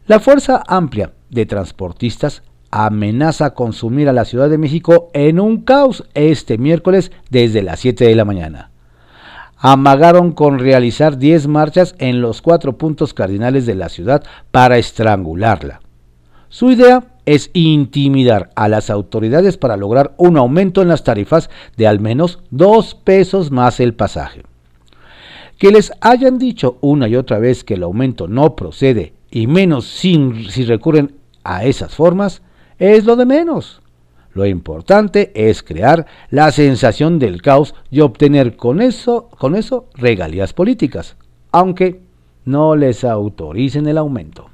La 0.10 0.20
Fuerza 0.20 0.63
Amplia 0.66 1.12
de 1.30 1.46
transportistas 1.46 2.42
amenaza 2.72 3.54
consumir 3.54 4.10
a 4.10 4.12
la 4.12 4.25
Ciudad 4.25 4.50
de 4.50 4.58
México 4.58 5.12
en 5.13 5.39
un 5.39 5.62
caos 5.62 6.04
este 6.16 6.58
miércoles 6.58 7.12
desde 7.30 7.62
las 7.62 7.80
7 7.82 8.06
de 8.06 8.16
la 8.16 8.25
mañana. 8.25 8.72
Amagaron 9.56 10.32
con 10.32 10.58
realizar 10.58 11.20
10 11.20 11.46
marchas 11.46 11.94
en 12.00 12.22
los 12.22 12.42
cuatro 12.42 12.75
puntos 12.75 13.13
cardinales 13.13 13.68
de 13.68 13.75
la 13.75 13.88
ciudad 13.88 14.24
para 14.50 14.80
estrangularla. 14.80 15.80
Su 16.48 16.72
idea 16.72 17.04
es 17.28 17.51
intimidar 17.54 18.50
a 18.56 18.68
las 18.68 18.89
autoridades 18.89 19.58
para 19.58 19.78
lograr 19.78 20.16
un 20.18 20.38
aumento 20.38 20.82
en 20.82 20.88
las 20.88 21.04
tarifas 21.04 21.51
de 21.78 21.86
al 21.86 22.00
menos 22.00 22.39
2 22.50 22.96
pesos 22.96 23.51
más 23.51 23.80
el 23.80 23.94
pasaje. 23.94 24.42
Que 25.60 25.70
les 25.70 25.92
hayan 26.01 26.39
dicho 26.39 26.80
una 26.82 27.08
y 27.08 27.16
otra 27.16 27.38
vez 27.38 27.63
que 27.63 27.75
el 27.75 27.84
aumento 27.84 28.28
no 28.28 28.56
procede, 28.56 29.13
y 29.31 29.48
menos 29.48 29.86
sin, 29.86 30.50
si 30.50 30.65
recurren 30.65 31.15
a 31.43 31.65
esas 31.65 31.95
formas, 31.95 32.41
es 32.77 33.05
lo 33.05 33.15
de 33.15 33.25
menos. 33.25 33.81
Lo 34.33 34.45
importante 34.45 35.31
es 35.36 35.63
crear 35.63 36.05
la 36.29 36.51
sensación 36.51 37.19
del 37.19 37.41
caos 37.41 37.75
y 37.89 38.01
obtener 38.01 38.55
con 38.55 38.81
eso, 38.81 39.29
con 39.38 39.55
eso 39.55 39.88
regalías 39.95 40.53
políticas, 40.53 41.15
aunque 41.51 42.01
no 42.45 42.75
les 42.75 43.03
autoricen 43.03 43.88
el 43.88 43.98
aumento. 43.98 44.50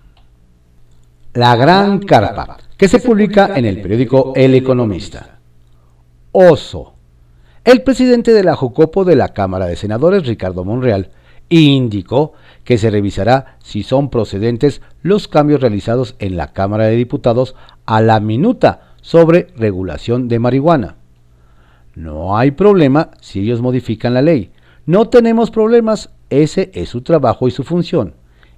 La 1.33 1.55
Gran 1.55 1.99
Carpa, 1.99 2.57
que 2.77 2.87
se 2.87 2.99
publica 2.99 3.51
en 3.55 3.65
el 3.65 3.81
periódico 3.81 4.33
El 4.35 4.55
Economista. 4.55 5.39
Oso 6.31 6.95
el 7.65 7.81
presidente 7.81 8.31
de 8.31 8.43
la 8.43 8.55
Jocopo 8.55 9.05
de 9.05 9.15
la 9.15 9.29
Cámara 9.29 9.65
de 9.65 9.75
Senadores, 9.75 10.27
Ricardo 10.27 10.63
Monreal, 10.63 11.09
indicó 11.49 12.33
que 12.63 12.77
se 12.77 12.89
revisará 12.89 13.57
si 13.63 13.83
son 13.83 14.09
procedentes 14.09 14.81
los 15.01 15.27
cambios 15.27 15.61
realizados 15.61 16.15
en 16.19 16.37
la 16.37 16.53
Cámara 16.53 16.85
de 16.85 16.95
Diputados 16.95 17.55
a 17.85 18.01
la 18.01 18.19
minuta 18.19 18.93
sobre 19.01 19.47
regulación 19.55 20.27
de 20.27 20.39
marihuana. 20.39 20.95
No 21.95 22.37
hay 22.37 22.51
problema 22.51 23.11
si 23.21 23.41
ellos 23.41 23.61
modifican 23.61 24.13
la 24.13 24.21
ley. 24.21 24.51
No 24.85 25.09
tenemos 25.09 25.51
problemas, 25.51 26.09
ese 26.29 26.71
es 26.73 26.89
su 26.89 27.01
trabajo 27.01 27.47
y 27.47 27.51
su 27.51 27.63
función. 27.63 28.15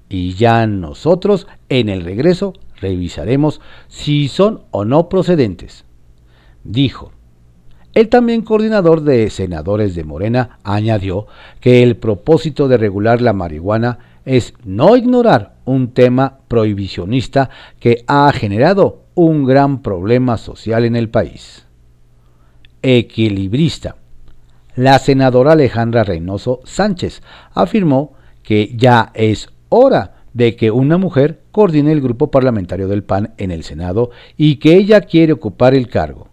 Y 0.10 0.34
ya 0.34 0.66
nosotros 0.66 1.48
en 1.70 1.90
el 1.90 2.04
regreso 2.04 2.54
revisaremos 2.80 3.62
si 3.88 4.28
son 4.28 4.64
o 4.72 4.86
no 4.86 5.10
procedentes. 5.10 5.86
Dijo, 6.64 7.12
el 7.98 8.10
también 8.10 8.44
coordinador 8.44 9.02
de 9.02 9.28
senadores 9.32 9.96
de 9.96 10.04
Morena 10.04 10.60
añadió 10.64 11.26
que 11.60 11.82
el 11.82 11.96
propósito 11.96 12.68
de 12.68 12.78
regular 12.78 13.24
la 13.24 13.34
marihuana 13.34 13.98
es 14.24 14.54
no 14.64 14.96
ignorar 14.96 15.56
un 15.66 15.96
tema 15.96 16.38
prohibicionista 16.48 17.50
que 17.80 18.04
ha 18.06 18.32
generado 18.34 19.02
un 19.16 19.46
gran 19.46 19.82
problema 19.82 20.38
social 20.38 20.86
en 20.86 20.96
el 20.96 21.10
país. 21.10 21.66
Equilibrista. 22.84 23.96
La 24.76 25.00
senadora 25.00 25.54
Alejandra 25.54 26.04
Reynoso 26.04 26.60
Sánchez 26.66 27.24
afirmó 27.56 28.14
que 28.44 28.76
ya 28.78 29.12
es 29.16 29.50
hora 29.70 30.18
de 30.34 30.56
que 30.56 30.70
una 30.70 31.00
mujer 31.00 31.42
coordine 31.52 31.94
el 31.94 32.02
grupo 32.02 32.30
parlamentario 32.30 32.88
del 32.88 33.04
PAN 33.04 33.34
en 33.40 33.50
el 33.50 33.64
Senado 33.64 34.12
y 34.38 34.58
que 34.58 34.76
ella 34.76 35.02
quiere 35.02 35.34
ocupar 35.34 35.74
el 35.74 35.90
cargo. 35.90 36.28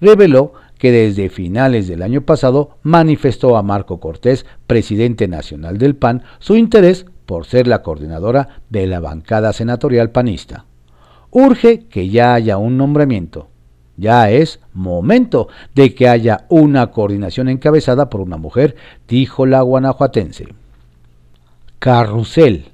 Reveló 0.00 0.54
que 0.84 0.92
desde 0.92 1.30
finales 1.30 1.88
del 1.88 2.02
año 2.02 2.26
pasado 2.26 2.76
manifestó 2.82 3.56
a 3.56 3.62
Marco 3.62 4.00
Cortés, 4.00 4.44
presidente 4.66 5.28
nacional 5.28 5.78
del 5.78 5.96
PAN, 5.96 6.24
su 6.40 6.56
interés 6.56 7.06
por 7.24 7.46
ser 7.46 7.66
la 7.66 7.80
coordinadora 7.80 8.60
de 8.68 8.86
la 8.86 9.00
bancada 9.00 9.54
senatorial 9.54 10.10
panista. 10.10 10.66
Urge 11.30 11.86
que 11.86 12.10
ya 12.10 12.34
haya 12.34 12.58
un 12.58 12.76
nombramiento. 12.76 13.48
Ya 13.96 14.30
es 14.30 14.60
momento 14.74 15.48
de 15.74 15.94
que 15.94 16.06
haya 16.06 16.44
una 16.50 16.90
coordinación 16.90 17.48
encabezada 17.48 18.10
por 18.10 18.20
una 18.20 18.36
mujer, 18.36 18.76
dijo 19.08 19.46
la 19.46 19.62
guanajuatense. 19.62 20.48
Carrusel. 21.78 22.66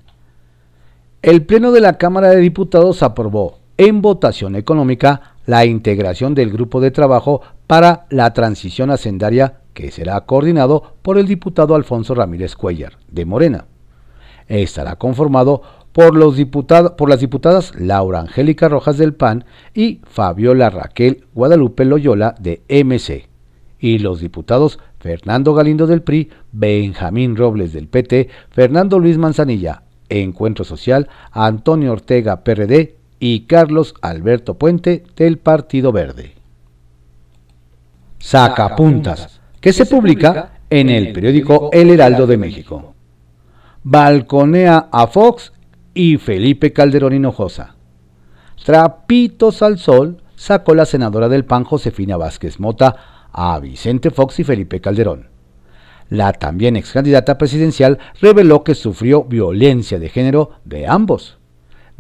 El 1.23 1.47
Pleno 1.47 1.71
de 1.71 1.81
la 1.81 1.97
Cámara 1.97 2.31
de 2.31 2.39
Diputados 2.39 3.05
aprobó 3.05 3.61
en 3.77 4.03
votación 4.03 4.57
económica 4.57 5.37
la 5.47 5.65
integración 5.65 6.35
del 6.35 6.51
grupo 6.51 6.81
de 6.81 6.91
trabajo 6.91 7.43
para 7.71 8.07
la 8.11 8.33
transición 8.33 8.91
hacendaria 8.91 9.61
que 9.75 9.93
será 9.93 10.21
coordinado 10.23 10.97
por 11.03 11.19
el 11.19 11.29
diputado 11.29 11.77
Alfonso 11.77 12.17
Ramírez 12.17 12.57
Cuellar, 12.57 12.95
de 13.07 13.25
Morena. 13.25 13.67
Estará 14.49 14.97
conformado 14.97 15.63
por, 15.93 16.17
los 16.17 16.35
por 16.99 17.09
las 17.09 17.21
diputadas 17.21 17.73
Laura 17.79 18.19
Angélica 18.19 18.69
Rojas 18.69 18.99
del 18.99 19.15
PAN 19.15 19.45
y 19.73 20.01
Fabiola 20.03 20.69
Raquel 20.69 21.27
Guadalupe 21.33 21.85
Loyola 21.85 22.35
de 22.41 22.61
MC, 22.69 23.29
y 23.79 24.01
los 24.01 24.19
diputados 24.19 24.81
Fernando 24.99 25.55
Galindo 25.55 25.87
del 25.87 26.03
PRI, 26.03 26.29
Benjamín 26.51 27.37
Robles 27.37 27.73
del 27.73 27.87
PT, 27.87 28.31
Fernando 28.51 28.99
Luis 28.99 29.17
Manzanilla, 29.17 29.85
Encuentro 30.09 30.65
Social, 30.65 31.09
Antonio 31.31 31.93
Ortega 31.93 32.43
PRD 32.43 32.97
y 33.21 33.43
Carlos 33.43 33.95
Alberto 34.03 34.55
Puente 34.55 35.05
del 35.15 35.39
Partido 35.39 35.93
Verde. 35.93 36.40
Sacapuntas, 38.21 39.41
que 39.61 39.73
se 39.73 39.87
publica 39.87 40.61
en 40.69 40.91
el 40.91 41.13
periódico 41.13 41.71
El 41.73 41.91
Heraldo 41.91 42.27
de 42.27 42.37
México. 42.37 42.95
Balconea 43.83 44.89
a 44.93 45.07
Fox 45.07 45.53
y 45.95 46.19
Felipe 46.19 46.73
Calderón 46.73 47.15
Hinojosa. 47.15 47.75
Trapitos 48.63 49.63
al 49.63 49.79
sol 49.79 50.23
sacó 50.37 50.75
la 50.75 50.85
senadora 50.85 51.29
del 51.29 51.47
PAN 51.47 51.65
Josefina 51.65 52.19
Vázquez 52.19 52.61
Mota 52.61 53.29
a 53.33 53.59
Vicente 53.59 54.11
Fox 54.11 54.39
y 54.39 54.45
Felipe 54.45 54.81
Calderón. 54.81 55.29
La 56.11 56.33
también 56.35 56.77
ex 56.77 56.93
candidata 56.93 57.39
presidencial 57.39 57.99
reveló 58.21 58.65
que 58.65 58.75
sufrió 58.75 59.25
violencia 59.25 59.99
de 59.99 60.11
género 60.11 60.51
de 60.65 60.87
ambos. 60.87 61.40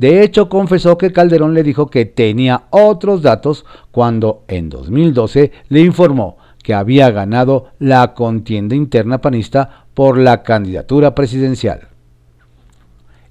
De 0.01 0.23
hecho, 0.23 0.49
confesó 0.49 0.97
que 0.97 1.13
Calderón 1.13 1.53
le 1.53 1.63
dijo 1.63 1.91
que 1.91 2.07
tenía 2.07 2.63
otros 2.71 3.21
datos 3.21 3.67
cuando 3.91 4.45
en 4.49 4.71
2012 4.71 5.53
le 5.69 5.81
informó 5.81 6.39
que 6.63 6.73
había 6.73 7.11
ganado 7.11 7.67
la 7.79 8.15
contienda 8.15 8.75
interna 8.75 9.21
panista 9.21 9.85
por 9.93 10.17
la 10.17 10.43
candidatura 10.43 11.15
presidencial. 11.15 11.89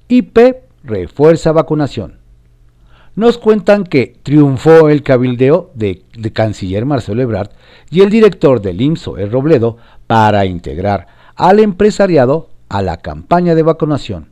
IP 0.09 0.37
refuerza 0.83 1.53
vacunación. 1.53 2.19
Nos 3.15 3.39
cuentan 3.39 3.83
que 3.83 4.19
triunfó 4.21 4.89
el 4.89 5.01
cabildeo 5.01 5.71
de, 5.73 6.03
canciller 6.33 6.85
Marcelo 6.85 7.23
Ebrard 7.23 7.49
y 7.89 8.01
el 8.01 8.11
director 8.11 8.61
del 8.61 8.79
IMSO, 8.79 9.17
el 9.17 9.31
Robledo, 9.31 9.77
para 10.05 10.45
integrar 10.45 11.07
al 11.35 11.61
empresariado 11.61 12.51
a 12.69 12.83
la 12.83 12.97
campaña 12.97 13.55
de 13.55 13.63
vacunación 13.63 14.28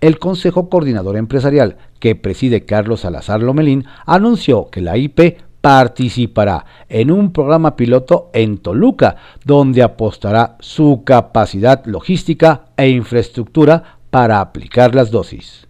el 0.00 0.18
Consejo 0.18 0.68
Coordinador 0.68 1.16
Empresarial, 1.16 1.76
que 1.98 2.14
preside 2.14 2.64
Carlos 2.64 3.00
Salazar 3.00 3.42
Lomelín, 3.42 3.84
anunció 4.06 4.70
que 4.70 4.80
la 4.80 4.96
IP 4.96 5.38
participará 5.60 6.64
en 6.88 7.10
un 7.10 7.32
programa 7.32 7.76
piloto 7.76 8.30
en 8.32 8.58
Toluca, 8.58 9.16
donde 9.44 9.82
apostará 9.82 10.56
su 10.60 11.02
capacidad 11.04 11.84
logística 11.84 12.66
e 12.76 12.88
infraestructura 12.88 13.98
para 14.10 14.40
aplicar 14.40 14.94
las 14.94 15.10
dosis. 15.10 15.66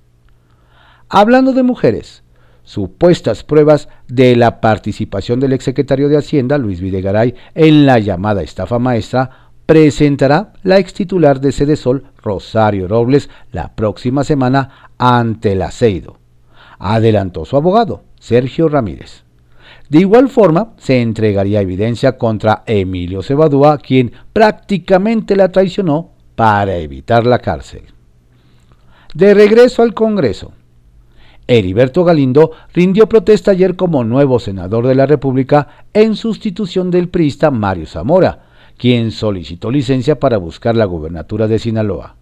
Hablando 1.09 1.53
de 1.53 1.65
mujeres, 1.65 2.23
supuestas 2.63 3.43
pruebas 3.43 3.89
de 4.07 4.37
la 4.37 4.61
participación 4.61 5.41
del 5.41 5.53
exsecretario 5.53 6.09
de 6.09 6.19
Hacienda, 6.19 6.57
Luis 6.57 6.81
Videgaray, 6.81 7.35
en 7.55 7.85
la 7.85 7.99
llamada 7.99 8.43
estafa 8.43 8.79
maestra, 8.79 9.50
presentará 9.71 10.53
la 10.65 10.81
ex 10.81 10.93
titular 10.93 11.41
de 11.41 11.53
Sede 11.53 11.77
Sol, 11.77 12.03
Rosario 12.25 12.89
Robles, 12.89 13.31
la 13.53 13.77
próxima 13.77 14.25
semana 14.25 14.91
ante 14.99 15.53
el 15.53 15.63
aceido. 15.63 16.17
Adelantó 16.81 17.45
su 17.45 17.57
abogado, 17.57 18.03
Sergio 18.19 18.69
Ramírez. 18.69 19.23
De 19.89 20.01
igual 20.01 20.29
forma, 20.29 20.73
se 20.77 21.01
entregaría 21.01 21.61
evidencia 21.61 22.19
contra 22.19 22.65
Emilio 22.67 23.23
Cebadúa, 23.23 23.79
quien 23.79 24.11
prácticamente 24.33 25.37
la 25.37 25.51
traicionó 25.51 26.11
para 26.35 26.75
evitar 26.79 27.25
la 27.25 27.39
cárcel. 27.39 27.83
De 29.15 29.35
regreso 29.35 29.83
al 29.83 29.95
Congreso. 29.95 30.51
Heriberto 31.47 32.03
Galindo 32.03 32.51
rindió 32.75 33.09
protesta 33.09 33.53
ayer 33.53 33.77
como 33.77 34.03
nuevo 34.03 34.41
senador 34.41 34.89
de 34.89 34.97
la 34.97 35.07
República 35.07 35.69
en 35.93 36.17
sustitución 36.17 36.91
del 36.91 37.09
priista 37.09 37.53
Mario 37.53 37.87
Zamora, 37.87 38.50
quien 38.81 39.11
solicitó 39.11 39.71
licencia 39.71 40.19
para 40.19 40.39
buscar 40.39 40.75
la 40.75 40.87
gubernatura 40.87 41.47
de 41.47 41.59
Sinaloa. 41.59 42.17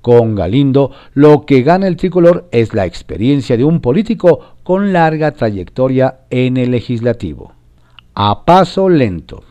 Con 0.00 0.34
Galindo, 0.34 0.90
lo 1.12 1.46
que 1.46 1.62
gana 1.62 1.86
el 1.86 1.96
tricolor 1.96 2.48
es 2.50 2.74
la 2.74 2.84
experiencia 2.84 3.56
de 3.56 3.62
un 3.62 3.80
político 3.80 4.56
con 4.64 4.92
larga 4.92 5.30
trayectoria 5.30 6.22
en 6.30 6.56
el 6.56 6.72
legislativo. 6.72 7.52
A 8.12 8.44
paso 8.44 8.88
lento. 8.88 9.44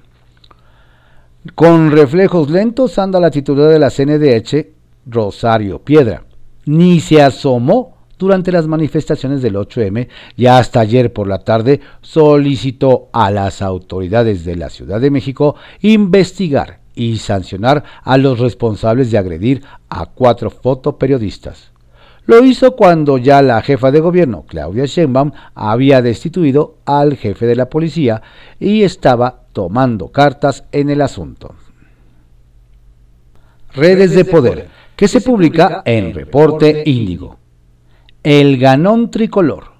Con 1.56 1.92
reflejos 1.92 2.50
lentos 2.50 3.00
anda 3.00 3.22
la 3.22 3.32
titular 3.32 3.70
de 3.70 3.80
la 3.80 3.90
CNDH, 3.90 4.68
Rosario 5.06 5.80
Piedra. 5.80 6.26
Ni 6.66 7.00
se 7.00 7.22
asomó 7.22 7.93
durante 8.18 8.52
las 8.52 8.68
manifestaciones 8.68 9.42
del 9.42 9.56
8M 9.56 10.08
y 10.36 10.46
hasta 10.46 10.80
ayer 10.80 11.12
por 11.12 11.28
la 11.28 11.40
tarde 11.40 11.82
solicitó 12.02 13.10
a 13.12 13.32
las 13.32 13.62
autoridades 13.62 14.46
de 14.46 14.56
la 14.56 14.70
Ciudad 14.70 15.02
de 15.02 15.12
México 15.12 15.56
investigar 15.82 16.80
y 16.96 17.18
sancionar 17.18 17.84
a 18.04 18.18
los 18.18 18.40
responsables 18.40 19.12
de 19.12 19.18
agredir 19.18 19.64
a 19.90 20.06
cuatro 20.06 20.50
fotoperiodistas. 20.50 21.72
Lo 22.26 22.44
hizo 22.44 22.76
cuando 22.76 23.18
ya 23.18 23.42
la 23.42 23.62
jefa 23.62 23.92
de 23.92 24.00
gobierno, 24.00 24.46
Claudia 24.48 24.86
Sheinbaum, 24.86 25.32
había 25.56 26.02
destituido 26.02 26.78
al 26.86 27.18
jefe 27.18 27.46
de 27.46 27.56
la 27.56 27.70
policía 27.70 28.22
y 28.60 28.84
estaba 28.84 29.42
tomando 29.52 30.10
cartas 30.10 30.64
en 30.72 30.90
el 30.90 31.02
asunto. 31.02 31.54
Redes 33.74 34.16
de 34.16 34.24
Poder, 34.24 34.70
que 34.96 35.08
se 35.08 35.20
publica 35.20 35.82
en 35.84 36.14
Reporte 36.14 36.84
Índigo. 36.86 37.43
El 38.24 38.58
ganón 38.58 39.12
tricolor. 39.12 39.74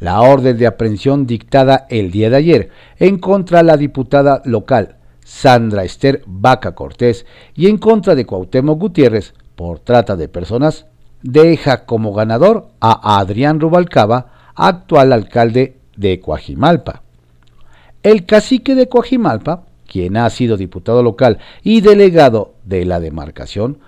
La 0.00 0.22
orden 0.22 0.56
de 0.56 0.66
aprehensión 0.66 1.26
dictada 1.26 1.86
el 1.90 2.10
día 2.10 2.30
de 2.30 2.36
ayer 2.36 2.70
en 2.98 3.18
contra 3.18 3.58
de 3.58 3.64
la 3.64 3.76
diputada 3.76 4.40
local 4.46 4.96
Sandra 5.22 5.84
Esther 5.84 6.22
Vaca 6.24 6.74
Cortés 6.74 7.26
y 7.54 7.66
en 7.66 7.76
contra 7.76 8.14
de 8.14 8.24
Cuauhtémoc 8.24 8.80
Gutiérrez 8.80 9.34
por 9.54 9.80
trata 9.80 10.16
de 10.16 10.28
personas 10.28 10.86
deja 11.20 11.84
como 11.84 12.14
ganador 12.14 12.68
a 12.80 13.18
Adrián 13.18 13.60
Rubalcaba, 13.60 14.52
actual 14.54 15.12
alcalde 15.12 15.76
de 15.94 16.20
Coajimalpa. 16.20 17.02
El 18.02 18.24
cacique 18.24 18.74
de 18.74 18.88
Coajimalpa, 18.88 19.64
quien 19.86 20.16
ha 20.16 20.30
sido 20.30 20.56
diputado 20.56 21.02
local 21.02 21.36
y 21.62 21.82
delegado 21.82 22.54
de 22.64 22.86
la 22.86 22.98
demarcación, 22.98 23.78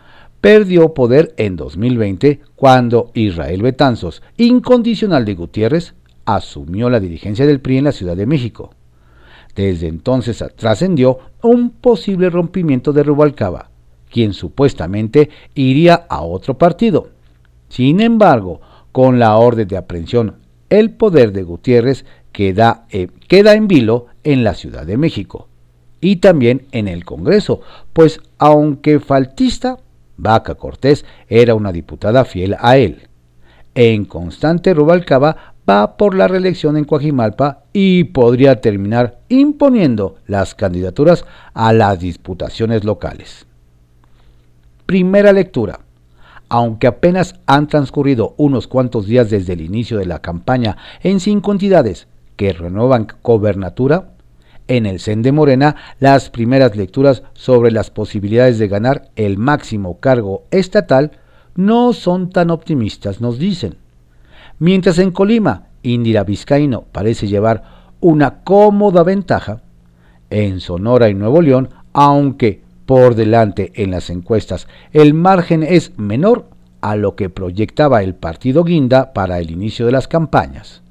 perdió 0.40 0.94
poder 0.94 1.34
en 1.36 1.56
2020 1.56 2.40
cuando 2.56 3.10
Israel 3.14 3.62
Betanzos, 3.62 4.22
incondicional 4.36 5.24
de 5.24 5.34
Gutiérrez, 5.34 5.94
asumió 6.24 6.88
la 6.90 7.00
dirigencia 7.00 7.46
del 7.46 7.60
PRI 7.60 7.78
en 7.78 7.84
la 7.84 7.92
Ciudad 7.92 8.16
de 8.16 8.26
México. 8.26 8.74
Desde 9.54 9.88
entonces 9.88 10.44
trascendió 10.56 11.18
un 11.42 11.70
posible 11.70 12.30
rompimiento 12.30 12.92
de 12.92 13.02
Rubalcaba, 13.02 13.70
quien 14.10 14.32
supuestamente 14.32 15.30
iría 15.54 16.06
a 16.08 16.22
otro 16.22 16.56
partido. 16.56 17.10
Sin 17.68 18.00
embargo, 18.00 18.60
con 18.92 19.18
la 19.18 19.36
orden 19.36 19.68
de 19.68 19.76
aprehensión, 19.76 20.36
el 20.68 20.90
poder 20.90 21.32
de 21.32 21.42
Gutiérrez 21.42 22.04
queda, 22.32 22.86
eh, 22.90 23.08
queda 23.28 23.54
en 23.54 23.68
vilo 23.68 24.06
en 24.24 24.44
la 24.44 24.54
Ciudad 24.54 24.86
de 24.86 24.96
México 24.96 25.48
y 26.00 26.16
también 26.16 26.66
en 26.72 26.88
el 26.88 27.04
Congreso, 27.04 27.60
pues 27.92 28.20
aunque 28.38 29.00
faltista, 29.00 29.78
Vaca 30.20 30.54
Cortés 30.54 31.04
era 31.28 31.54
una 31.54 31.72
diputada 31.72 32.24
fiel 32.24 32.56
a 32.58 32.76
él. 32.76 33.08
En 33.74 34.04
constante 34.04 34.74
Rubalcaba 34.74 35.54
va 35.68 35.96
por 35.96 36.14
la 36.14 36.28
reelección 36.28 36.76
en 36.76 36.84
Coajimalpa 36.84 37.64
y 37.72 38.04
podría 38.04 38.60
terminar 38.60 39.20
imponiendo 39.28 40.16
las 40.26 40.54
candidaturas 40.54 41.24
a 41.54 41.72
las 41.72 42.00
disputaciones 42.00 42.84
locales. 42.84 43.46
Primera 44.86 45.32
lectura. 45.32 45.80
Aunque 46.48 46.88
apenas 46.88 47.36
han 47.46 47.68
transcurrido 47.68 48.34
unos 48.36 48.66
cuantos 48.66 49.06
días 49.06 49.30
desde 49.30 49.52
el 49.52 49.60
inicio 49.60 49.98
de 49.98 50.06
la 50.06 50.18
campaña 50.18 50.76
en 51.02 51.20
cinco 51.20 51.52
entidades 51.52 52.08
que 52.34 52.52
renuevan 52.52 53.06
gobernatura, 53.22 54.14
en 54.70 54.86
el 54.86 55.00
CEN 55.00 55.22
de 55.22 55.32
Morena 55.32 55.74
las 55.98 56.30
primeras 56.30 56.76
lecturas 56.76 57.24
sobre 57.34 57.72
las 57.72 57.90
posibilidades 57.90 58.60
de 58.60 58.68
ganar 58.68 59.10
el 59.16 59.36
máximo 59.36 59.98
cargo 59.98 60.44
estatal 60.52 61.10
no 61.56 61.92
son 61.92 62.30
tan 62.30 62.50
optimistas, 62.50 63.20
nos 63.20 63.38
dicen. 63.38 63.74
Mientras 64.60 64.98
en 64.98 65.10
Colima 65.10 65.66
Indira 65.82 66.22
Vizcaíno 66.22 66.84
parece 66.92 67.26
llevar 67.26 67.64
una 68.00 68.42
cómoda 68.44 69.02
ventaja, 69.02 69.62
en 70.30 70.60
Sonora 70.60 71.08
y 71.08 71.14
Nuevo 71.14 71.42
León, 71.42 71.70
aunque 71.92 72.62
por 72.86 73.16
delante 73.16 73.72
en 73.74 73.90
las 73.90 74.08
encuestas 74.08 74.68
el 74.92 75.14
margen 75.14 75.64
es 75.64 75.98
menor 75.98 76.46
a 76.80 76.94
lo 76.94 77.16
que 77.16 77.28
proyectaba 77.28 78.04
el 78.04 78.14
partido 78.14 78.62
Guinda 78.62 79.12
para 79.12 79.40
el 79.40 79.50
inicio 79.50 79.86
de 79.86 79.92
las 79.92 80.06
campañas. 80.06 80.82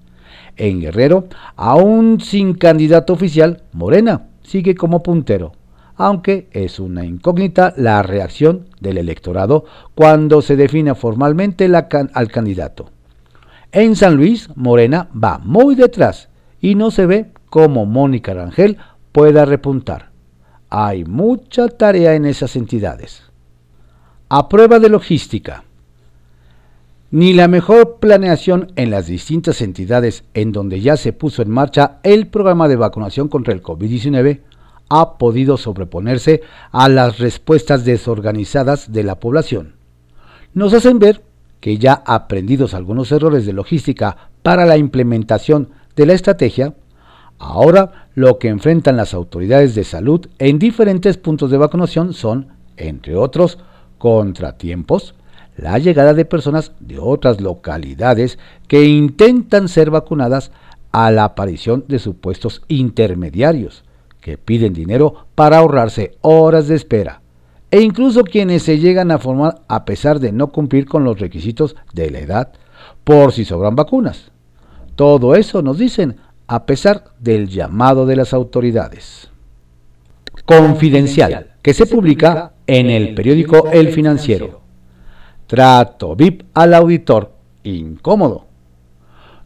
En 0.59 0.81
Guerrero, 0.81 1.29
aún 1.55 2.19
sin 2.19 2.53
candidato 2.53 3.13
oficial, 3.13 3.63
Morena 3.71 4.27
sigue 4.43 4.75
como 4.75 5.01
puntero, 5.01 5.53
aunque 5.95 6.49
es 6.51 6.81
una 6.81 7.05
incógnita 7.05 7.73
la 7.77 8.03
reacción 8.03 8.67
del 8.81 8.97
electorado 8.97 9.63
cuando 9.95 10.41
se 10.41 10.57
define 10.57 10.95
formalmente 10.95 11.71
al 11.73 12.27
candidato. 12.27 12.89
En 13.71 13.95
San 13.95 14.17
Luis, 14.17 14.49
Morena 14.55 15.07
va 15.15 15.39
muy 15.39 15.75
detrás 15.75 16.27
y 16.59 16.75
no 16.75 16.91
se 16.91 17.05
ve 17.05 17.31
cómo 17.49 17.85
Mónica 17.85 18.33
Rangel 18.33 18.77
pueda 19.13 19.45
repuntar. 19.45 20.09
Hay 20.69 21.05
mucha 21.05 21.69
tarea 21.69 22.15
en 22.15 22.25
esas 22.25 22.57
entidades. 22.57 23.23
A 24.27 24.49
prueba 24.49 24.77
de 24.79 24.89
logística 24.89 25.63
ni 27.11 27.33
la 27.33 27.47
mejor 27.47 27.97
planeación 27.99 28.71
en 28.75 28.91
las 28.91 29.07
distintas 29.07 29.61
entidades 29.61 30.23
en 30.33 30.51
donde 30.51 30.81
ya 30.81 30.95
se 30.95 31.13
puso 31.13 31.41
en 31.41 31.49
marcha 31.49 31.99
el 32.03 32.27
programa 32.27 32.67
de 32.67 32.75
vacunación 32.75 33.27
contra 33.29 33.53
el 33.53 33.63
COVID-19 33.63 34.41
ha 34.89 35.17
podido 35.17 35.57
sobreponerse 35.57 36.41
a 36.71 36.89
las 36.89 37.19
respuestas 37.19 37.85
desorganizadas 37.85 38.91
de 38.91 39.03
la 39.03 39.19
población. 39.19 39.75
Nos 40.53 40.73
hacen 40.73 40.99
ver 40.99 41.23
que 41.59 41.77
ya 41.77 41.93
aprendidos 42.05 42.73
algunos 42.73 43.11
errores 43.11 43.45
de 43.45 43.53
logística 43.53 44.29
para 44.41 44.65
la 44.65 44.77
implementación 44.77 45.69
de 45.95 46.05
la 46.05 46.13
estrategia, 46.13 46.73
ahora 47.37 48.07
lo 48.15 48.39
que 48.39 48.47
enfrentan 48.47 48.97
las 48.97 49.13
autoridades 49.13 49.75
de 49.75 49.83
salud 49.83 50.27
en 50.39 50.57
diferentes 50.57 51.17
puntos 51.17 51.51
de 51.51 51.57
vacunación 51.57 52.13
son, 52.13 52.47
entre 52.77 53.15
otros, 53.15 53.59
contratiempos, 53.97 55.13
la 55.61 55.77
llegada 55.77 56.13
de 56.13 56.25
personas 56.25 56.71
de 56.79 56.99
otras 56.99 57.41
localidades 57.41 58.39
que 58.67 58.85
intentan 58.85 59.67
ser 59.67 59.91
vacunadas 59.91 60.51
a 60.91 61.11
la 61.11 61.23
aparición 61.23 61.85
de 61.87 61.99
supuestos 61.99 62.61
intermediarios 62.67 63.83
que 64.21 64.37
piden 64.37 64.73
dinero 64.73 65.27
para 65.35 65.59
ahorrarse 65.59 66.17
horas 66.21 66.67
de 66.67 66.75
espera 66.75 67.21
e 67.71 67.81
incluso 67.81 68.23
quienes 68.23 68.63
se 68.63 68.79
llegan 68.79 69.11
a 69.11 69.19
formar 69.19 69.61
a 69.67 69.85
pesar 69.85 70.19
de 70.19 70.31
no 70.31 70.47
cumplir 70.47 70.85
con 70.85 71.03
los 71.03 71.19
requisitos 71.19 71.75
de 71.93 72.09
la 72.09 72.19
edad 72.19 72.51
por 73.03 73.31
si 73.31 73.45
sobran 73.45 73.75
vacunas. 73.75 74.31
Todo 74.95 75.35
eso 75.35 75.61
nos 75.61 75.77
dicen 75.77 76.17
a 76.47 76.65
pesar 76.65 77.05
del 77.19 77.47
llamado 77.47 78.05
de 78.05 78.15
las 78.15 78.33
autoridades. 78.33 79.29
Confidencial, 80.45 81.51
que 81.61 81.75
se 81.75 81.85
publica 81.85 82.53
en 82.65 82.89
el 82.89 83.13
periódico 83.13 83.69
El 83.71 83.89
Financiero. 83.89 84.61
Trato 85.49 86.15
VIP 86.15 86.43
al 86.53 86.75
auditor. 86.75 87.31
Incómodo. 87.63 88.45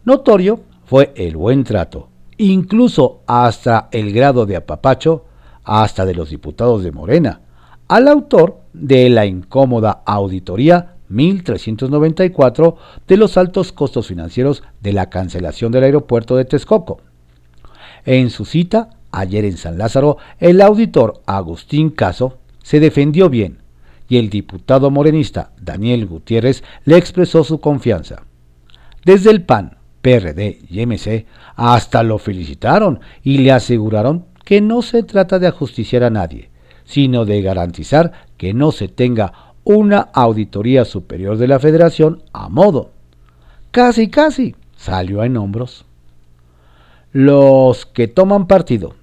Notorio 0.03 0.59
fue 0.83 1.13
el 1.15 1.37
buen 1.37 1.63
trato, 1.63 2.09
incluso 2.35 3.21
hasta 3.25 3.87
el 3.89 4.11
grado 4.11 4.45
de 4.45 4.57
apapacho, 4.57 5.23
hasta 5.63 6.05
de 6.05 6.13
los 6.13 6.29
diputados 6.29 6.83
de 6.83 6.91
Morena, 6.91 7.39
al 7.87 8.09
autor 8.09 8.59
de 8.73 9.09
la 9.09 9.25
incómoda 9.25 10.03
auditoría 10.05 10.95
1394 11.07 12.75
de 13.07 13.15
los 13.15 13.37
altos 13.37 13.71
costos 13.71 14.07
financieros 14.07 14.61
de 14.81 14.91
la 14.91 15.09
cancelación 15.09 15.71
del 15.71 15.85
aeropuerto 15.85 16.35
de 16.35 16.43
Texcoco. 16.43 16.99
En 18.03 18.29
su 18.29 18.43
cita, 18.43 18.89
ayer 19.13 19.45
en 19.45 19.55
San 19.55 19.77
Lázaro, 19.77 20.17
el 20.41 20.59
auditor 20.59 21.21
Agustín 21.25 21.91
Caso 21.91 22.39
se 22.61 22.81
defendió 22.81 23.29
bien 23.29 23.62
y 24.13 24.17
el 24.17 24.29
diputado 24.29 24.91
morenista 24.91 25.53
Daniel 25.59 26.05
Gutiérrez 26.05 26.63
le 26.85 26.97
expresó 26.97 27.43
su 27.43 27.59
confianza. 27.59 28.21
Desde 29.03 29.31
el 29.31 29.41
PAN, 29.41 29.77
PRD 30.03 30.59
y 30.69 30.85
MC 30.85 31.25
hasta 31.55 32.03
lo 32.03 32.19
felicitaron 32.19 32.99
y 33.23 33.39
le 33.39 33.51
aseguraron 33.51 34.25
que 34.45 34.61
no 34.61 34.83
se 34.83 35.01
trata 35.01 35.39
de 35.39 35.47
ajusticiar 35.47 36.03
a 36.03 36.11
nadie, 36.11 36.51
sino 36.85 37.25
de 37.25 37.41
garantizar 37.41 38.11
que 38.37 38.53
no 38.53 38.71
se 38.71 38.87
tenga 38.87 39.55
una 39.63 40.01
auditoría 40.13 40.85
superior 40.85 41.37
de 41.37 41.47
la 41.47 41.57
federación 41.57 42.21
a 42.33 42.49
modo. 42.49 42.91
Casi, 43.71 44.09
casi 44.11 44.55
salió 44.75 45.23
en 45.23 45.37
hombros. 45.37 45.85
Los 47.13 47.87
que 47.87 48.07
toman 48.07 48.45
partido 48.45 48.93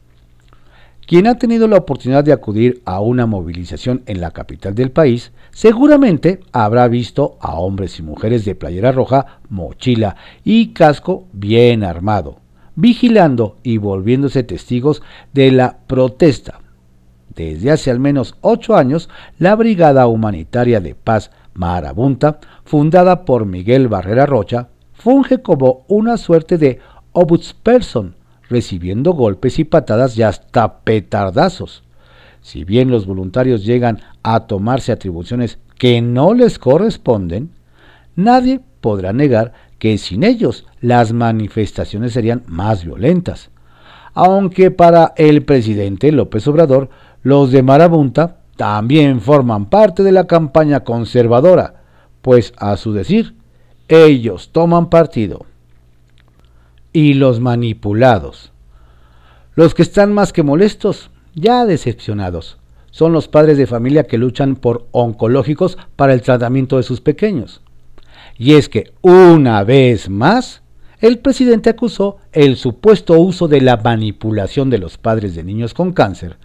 quien 1.06 1.26
ha 1.26 1.38
tenido 1.38 1.66
la 1.66 1.78
oportunidad 1.78 2.22
de 2.22 2.32
acudir 2.32 2.82
a 2.84 3.00
una 3.00 3.26
movilización 3.26 4.02
en 4.06 4.20
la 4.20 4.30
capital 4.30 4.74
del 4.74 4.92
país, 4.92 5.32
seguramente 5.50 6.40
habrá 6.52 6.86
visto 6.88 7.36
a 7.40 7.54
hombres 7.54 7.98
y 7.98 8.02
mujeres 8.02 8.44
de 8.44 8.54
playera 8.54 8.92
roja, 8.92 9.40
mochila 9.48 10.16
y 10.44 10.68
casco 10.68 11.24
bien 11.32 11.82
armado, 11.82 12.38
vigilando 12.76 13.56
y 13.62 13.78
volviéndose 13.78 14.42
testigos 14.44 15.02
de 15.32 15.50
la 15.50 15.78
protesta. 15.86 16.60
Desde 17.34 17.70
hace 17.70 17.90
al 17.90 18.00
menos 18.00 18.36
ocho 18.40 18.76
años, 18.76 19.08
la 19.38 19.54
Brigada 19.56 20.06
Humanitaria 20.06 20.80
de 20.80 20.94
Paz 20.94 21.30
Marabunta, 21.54 22.38
fundada 22.64 23.24
por 23.24 23.46
Miguel 23.46 23.88
Barrera 23.88 24.26
Rocha, 24.26 24.68
funge 24.92 25.42
como 25.42 25.84
una 25.88 26.16
suerte 26.16 26.58
de 26.58 26.78
obudsperson, 27.12 28.14
recibiendo 28.50 29.12
golpes 29.12 29.58
y 29.58 29.64
patadas 29.64 30.18
y 30.18 30.22
hasta 30.22 30.80
petardazos. 30.80 31.84
Si 32.42 32.64
bien 32.64 32.90
los 32.90 33.06
voluntarios 33.06 33.64
llegan 33.64 34.00
a 34.22 34.40
tomarse 34.40 34.92
atribuciones 34.92 35.58
que 35.78 36.02
no 36.02 36.34
les 36.34 36.58
corresponden, 36.58 37.50
nadie 38.16 38.60
podrá 38.80 39.12
negar 39.12 39.52
que 39.78 39.96
sin 39.96 40.24
ellos 40.24 40.66
las 40.80 41.12
manifestaciones 41.12 42.12
serían 42.12 42.42
más 42.46 42.84
violentas. 42.84 43.50
Aunque 44.12 44.70
para 44.70 45.14
el 45.16 45.44
presidente 45.44 46.12
López 46.12 46.46
Obrador, 46.48 46.90
los 47.22 47.52
de 47.52 47.62
Marabunta 47.62 48.38
también 48.56 49.20
forman 49.20 49.70
parte 49.70 50.02
de 50.02 50.12
la 50.12 50.26
campaña 50.26 50.80
conservadora, 50.80 51.82
pues 52.20 52.52
a 52.58 52.76
su 52.76 52.92
decir, 52.92 53.36
ellos 53.88 54.50
toman 54.52 54.90
partido. 54.90 55.46
Y 56.92 57.14
los 57.14 57.40
manipulados. 57.40 58.52
Los 59.54 59.74
que 59.74 59.82
están 59.82 60.12
más 60.12 60.32
que 60.32 60.42
molestos, 60.42 61.10
ya 61.34 61.66
decepcionados, 61.66 62.58
son 62.90 63.12
los 63.12 63.28
padres 63.28 63.56
de 63.56 63.66
familia 63.66 64.04
que 64.04 64.18
luchan 64.18 64.56
por 64.56 64.86
oncológicos 64.90 65.78
para 65.96 66.12
el 66.12 66.22
tratamiento 66.22 66.76
de 66.76 66.82
sus 66.82 67.00
pequeños. 67.00 67.62
Y 68.36 68.54
es 68.54 68.68
que, 68.68 68.92
una 69.02 69.62
vez 69.64 70.08
más, 70.08 70.62
el 71.00 71.18
presidente 71.18 71.70
acusó 71.70 72.18
el 72.32 72.56
supuesto 72.56 73.18
uso 73.18 73.48
de 73.48 73.60
la 73.60 73.76
manipulación 73.76 74.70
de 74.70 74.78
los 74.78 74.98
padres 74.98 75.34
de 75.34 75.44
niños 75.44 75.74
con 75.74 75.92
cáncer 75.92 76.36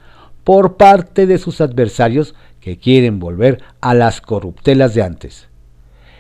por 0.44 0.78
parte 0.78 1.26
de 1.26 1.38
sus 1.40 1.60
adversarios 1.60 2.36
que 2.62 2.78
quieren 2.78 3.20
volver 3.20 3.62
a 3.82 3.94
las 3.94 4.22
corruptelas 4.22 4.94
de 4.94 5.04
antes. 5.04 5.48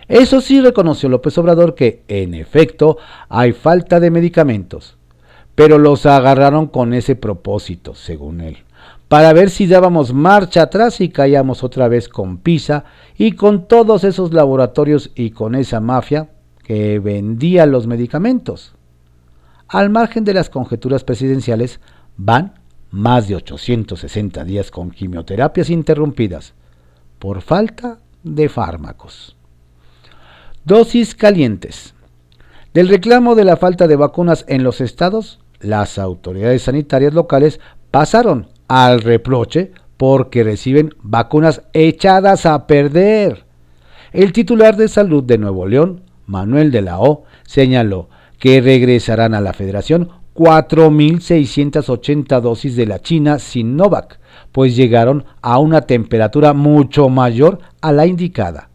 Eso 0.07 0.39
sí 0.39 0.61
reconoció 0.61 1.09
López 1.09 1.37
Obrador 1.37 1.73
que, 1.73 2.03
en 2.07 2.35
efecto, 2.35 2.97
hay 3.27 3.53
falta 3.53 3.99
de 3.99 4.11
medicamentos, 4.11 4.97
pero 5.55 5.79
los 5.79 6.05
agarraron 6.05 6.67
con 6.67 6.93
ese 6.93 7.15
propósito, 7.15 7.95
según 7.95 8.41
él, 8.41 8.57
para 9.07 9.33
ver 9.33 9.49
si 9.49 9.65
dábamos 9.65 10.13
marcha 10.13 10.63
atrás 10.63 11.01
y 11.01 11.09
caíamos 11.09 11.63
otra 11.63 11.87
vez 11.87 12.07
con 12.07 12.37
PISA 12.37 12.85
y 13.17 13.31
con 13.31 13.67
todos 13.67 14.03
esos 14.03 14.31
laboratorios 14.31 15.11
y 15.15 15.31
con 15.31 15.55
esa 15.55 15.79
mafia 15.79 16.29
que 16.63 16.99
vendía 16.99 17.65
los 17.65 17.87
medicamentos. 17.87 18.75
Al 19.67 19.89
margen 19.89 20.23
de 20.23 20.35
las 20.35 20.51
conjeturas 20.51 21.03
presidenciales, 21.03 21.79
van 22.17 22.53
más 22.91 23.27
de 23.27 23.35
860 23.35 24.43
días 24.43 24.69
con 24.69 24.91
quimioterapias 24.91 25.71
interrumpidas 25.71 26.53
por 27.17 27.41
falta 27.41 27.97
de 28.23 28.49
fármacos. 28.49 29.35
Dosis 30.65 31.13
calientes. 31.13 31.93
Del 32.73 32.89
reclamo 32.89 33.35
de 33.35 33.43
la 33.43 33.55
falta 33.55 33.87
de 33.87 33.95
vacunas 33.95 34.43
en 34.47 34.63
los 34.63 34.81
estados, 34.81 35.39
las 35.59 35.99
autoridades 35.99 36.63
sanitarias 36.63 37.13
locales 37.13 37.59
pasaron 37.91 38.47
al 38.67 39.01
reproche 39.01 39.73
porque 39.95 40.43
reciben 40.43 40.95
vacunas 41.03 41.61
echadas 41.73 42.47
a 42.47 42.65
perder. 42.65 43.45
El 44.11 44.33
titular 44.33 44.75
de 44.75 44.87
salud 44.87 45.23
de 45.23 45.37
Nuevo 45.37 45.67
León, 45.67 46.01
Manuel 46.25 46.71
de 46.71 46.81
la 46.81 46.99
O, 46.99 47.25
señaló 47.43 48.09
que 48.39 48.59
regresarán 48.59 49.35
a 49.35 49.41
la 49.41 49.53
federación 49.53 50.09
4.680 50.33 52.41
dosis 52.41 52.75
de 52.75 52.87
la 52.87 53.03
China 53.03 53.37
Sinovac, 53.37 54.17
pues 54.51 54.75
llegaron 54.75 55.25
a 55.43 55.59
una 55.59 55.81
temperatura 55.81 56.53
mucho 56.53 57.07
mayor 57.09 57.59
a 57.81 57.91
la 57.91 58.07
indicada 58.07 58.69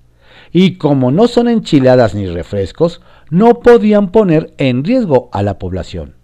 y 0.52 0.74
como 0.74 1.10
no 1.10 1.28
son 1.28 1.48
enchiladas 1.48 2.14
ni 2.14 2.26
refrescos, 2.26 3.00
no 3.30 3.60
podían 3.60 4.10
poner 4.10 4.52
en 4.58 4.84
riesgo 4.84 5.28
a 5.32 5.42
la 5.42 5.58
población. 5.58 6.14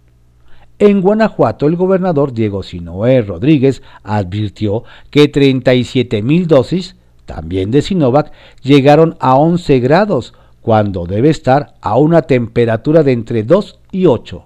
En 0.79 1.01
Guanajuato, 1.01 1.67
el 1.67 1.75
gobernador 1.75 2.33
Diego 2.33 2.61
Sinoé 2.61 3.21
Rodríguez 3.21 3.81
advirtió 4.03 4.83
que 5.09 5.27
37 5.27 6.21
mil 6.21 6.45
dosis, 6.47 6.95
también 7.25 7.71
de 7.71 7.81
Sinovac, 7.81 8.31
llegaron 8.61 9.17
a 9.19 9.35
11 9.37 9.79
grados, 9.79 10.33
cuando 10.67 11.05
debe 11.05 11.29
estar 11.29 11.75
a 11.79 11.97
una 11.97 12.23
temperatura 12.23 13.01
de 13.01 13.13
entre 13.13 13.43
2 13.43 13.79
y 13.93 14.05
8. 14.05 14.43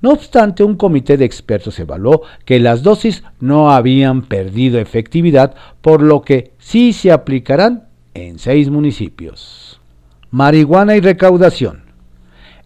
No 0.00 0.10
obstante, 0.10 0.64
un 0.64 0.74
comité 0.74 1.16
de 1.16 1.24
expertos 1.24 1.78
evaluó 1.78 2.22
que 2.44 2.58
las 2.58 2.82
dosis 2.82 3.22
no 3.38 3.70
habían 3.70 4.22
perdido 4.22 4.80
efectividad, 4.80 5.54
por 5.80 6.02
lo 6.02 6.22
que 6.22 6.52
sí 6.58 6.92
se 6.92 7.12
aplicarán 7.12 7.85
en 8.16 8.38
seis 8.38 8.70
municipios. 8.70 9.78
Marihuana 10.30 10.96
y 10.96 11.00
recaudación. 11.00 11.82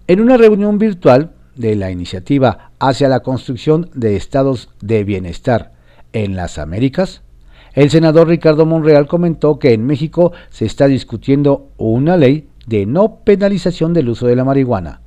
En 0.06 0.20
una 0.20 0.36
reunión 0.36 0.78
virtual 0.78 1.32
de 1.56 1.74
la 1.74 1.90
iniciativa 1.90 2.70
hacia 2.78 3.08
la 3.08 3.20
construcción 3.20 3.90
de 3.94 4.14
estados 4.14 4.70
de 4.80 5.02
bienestar 5.02 5.72
en 6.12 6.36
las 6.36 6.58
Américas, 6.58 7.22
el 7.74 7.90
senador 7.90 8.28
Ricardo 8.28 8.64
Monreal 8.64 9.08
comentó 9.08 9.58
que 9.58 9.72
en 9.72 9.86
México 9.86 10.32
se 10.50 10.66
está 10.66 10.86
discutiendo 10.86 11.68
una 11.76 12.16
ley 12.16 12.48
de 12.66 12.86
no 12.86 13.16
penalización 13.24 13.92
del 13.92 14.08
uso 14.08 14.28
de 14.28 14.36
la 14.36 14.44
marihuana, 14.44 15.00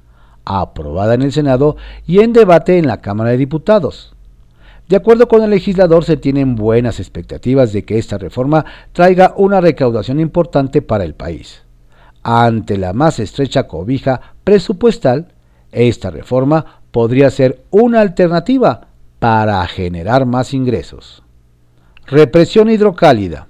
aprobada 0.43 1.13
en 1.13 1.21
el 1.21 1.31
Senado 1.31 1.77
y 2.05 2.19
en 2.19 2.33
debate 2.33 2.77
en 2.77 2.87
la 2.87 2.99
Cámara 2.99 3.29
de 3.29 3.37
Diputados. 3.37 4.12
De 4.93 4.97
acuerdo 4.97 5.27
con 5.27 5.41
el 5.41 5.49
legislador, 5.49 6.05
se 6.05 6.17
tienen 6.17 6.53
buenas 6.53 6.99
expectativas 6.99 7.73
de 7.73 7.83
que 7.83 7.97
esta 7.97 8.19
reforma 8.19 8.63
traiga 8.91 9.33
una 9.37 9.59
recaudación 9.59 10.19
importante 10.19 10.83
para 10.83 11.03
el 11.03 11.15
país. 11.15 11.63
Ante 12.21 12.77
la 12.77 12.93
más 12.93 13.17
estrecha 13.17 13.63
cobija 13.63 14.35
presupuestal, 14.43 15.33
esta 15.71 16.11
reforma 16.11 16.83
podría 16.91 17.31
ser 17.31 17.63
una 17.71 18.01
alternativa 18.01 18.89
para 19.17 19.65
generar 19.65 20.27
más 20.27 20.53
ingresos. 20.53 21.23
Represión 22.05 22.69
hidrocálida. 22.69 23.47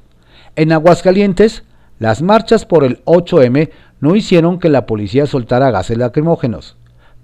En 0.56 0.72
Aguascalientes, 0.72 1.64
las 2.00 2.22
marchas 2.22 2.66
por 2.66 2.86
el 2.86 3.04
8M 3.04 3.70
no 4.00 4.16
hicieron 4.16 4.60
que 4.60 4.70
la 4.70 4.86
policía 4.86 5.26
soltara 5.26 5.72
gases 5.72 5.98
lacrimógenos 5.98 6.78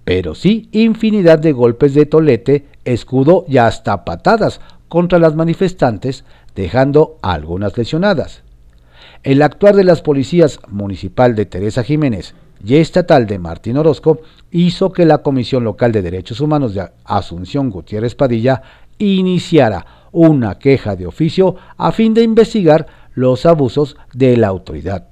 pero 0.10 0.34
sí 0.34 0.69
infinidad 0.71 1.38
de 1.38 1.51
golpes 1.51 1.93
de 1.93 2.08
tolete, 2.08 2.65
escudo 2.93 3.45
y 3.47 3.58
hasta 3.58 4.06
patadas 4.06 4.62
contra 4.88 5.19
las 5.19 5.36
manifestantes, 5.36 6.25
dejando 6.56 7.17
algunas 7.21 7.78
lesionadas. 7.78 8.43
El 9.23 9.41
actuar 9.41 9.75
de 9.75 9.84
las 9.84 10.02
policías 10.02 10.60
municipal 10.67 11.36
de 11.36 11.45
Teresa 11.45 11.84
Jiménez 11.84 12.36
y 12.63 12.75
estatal 12.75 13.28
de 13.28 13.39
Martín 13.39 13.78
Orozco 13.78 14.21
hizo 14.52 14.91
que 14.91 15.06
la 15.06 15.19
Comisión 15.19 15.63
Local 15.63 15.91
de 15.91 16.02
Derechos 16.02 16.41
Humanos 16.41 16.73
de 16.73 16.89
Asunción 17.06 17.69
Gutiérrez 17.69 18.15
Padilla 18.15 18.62
iniciara 18.97 19.86
una 20.12 20.58
queja 20.58 20.95
de 20.95 21.06
oficio 21.06 21.56
a 21.78 21.91
fin 21.91 22.13
de 22.13 22.23
investigar 22.23 22.88
los 23.13 23.45
abusos 23.45 23.97
de 24.13 24.38
la 24.38 24.47
autoridad, 24.47 25.08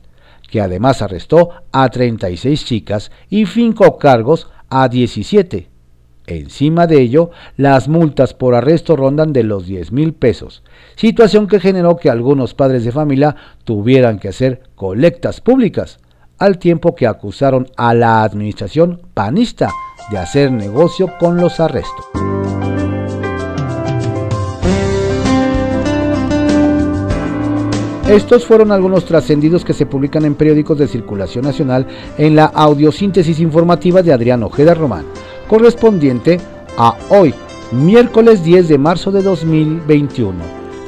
que 0.49 0.61
además 0.61 1.01
arrestó 1.01 1.51
a 1.71 1.89
36 1.89 2.65
chicas 2.65 3.11
y 3.29 3.45
fincó 3.45 3.97
cargos 3.97 4.49
a 4.69 4.87
17. 4.87 5.76
Encima 6.27 6.87
de 6.87 7.01
ello, 7.01 7.31
las 7.55 7.87
multas 7.87 8.33
por 8.33 8.53
arresto 8.53 8.97
rondan 8.97 9.31
de 9.31 9.43
los 9.43 9.65
10 9.65 9.93
mil 9.93 10.13
pesos, 10.13 10.61
situación 10.97 11.47
que 11.47 11.61
generó 11.61 11.95
que 11.95 12.09
algunos 12.09 12.53
padres 12.53 12.83
de 12.83 12.91
familia 12.91 13.37
tuvieran 13.63 14.19
que 14.19 14.27
hacer 14.27 14.61
colectas 14.75 15.39
públicas, 15.39 15.99
al 16.37 16.59
tiempo 16.59 16.95
que 16.95 17.07
acusaron 17.07 17.67
a 17.77 17.93
la 17.93 18.23
administración 18.23 19.01
panista 19.13 19.71
de 20.11 20.17
hacer 20.17 20.51
negocio 20.51 21.13
con 21.17 21.37
los 21.37 21.61
arrestos. 21.61 22.05
Estos 28.09 28.45
fueron 28.45 28.71
algunos 28.71 29.03
trascendidos 29.03 29.65
que 29.65 29.73
se 29.73 29.85
publican 29.85 30.23
en 30.23 30.35
periódicos 30.35 30.77
de 30.77 30.87
circulación 30.87 31.43
nacional 31.43 31.85
en 32.17 32.35
la 32.37 32.45
audiosíntesis 32.45 33.39
informativa 33.41 34.01
de 34.01 34.13
Adrián 34.13 34.43
Ojeda 34.43 34.73
Román, 34.73 35.05
correspondiente 35.47 36.39
a 36.77 36.95
hoy, 37.09 37.33
miércoles 37.71 38.43
10 38.43 38.67
de 38.67 38.77
marzo 38.77 39.11
de 39.11 39.21
2021. 39.21 40.33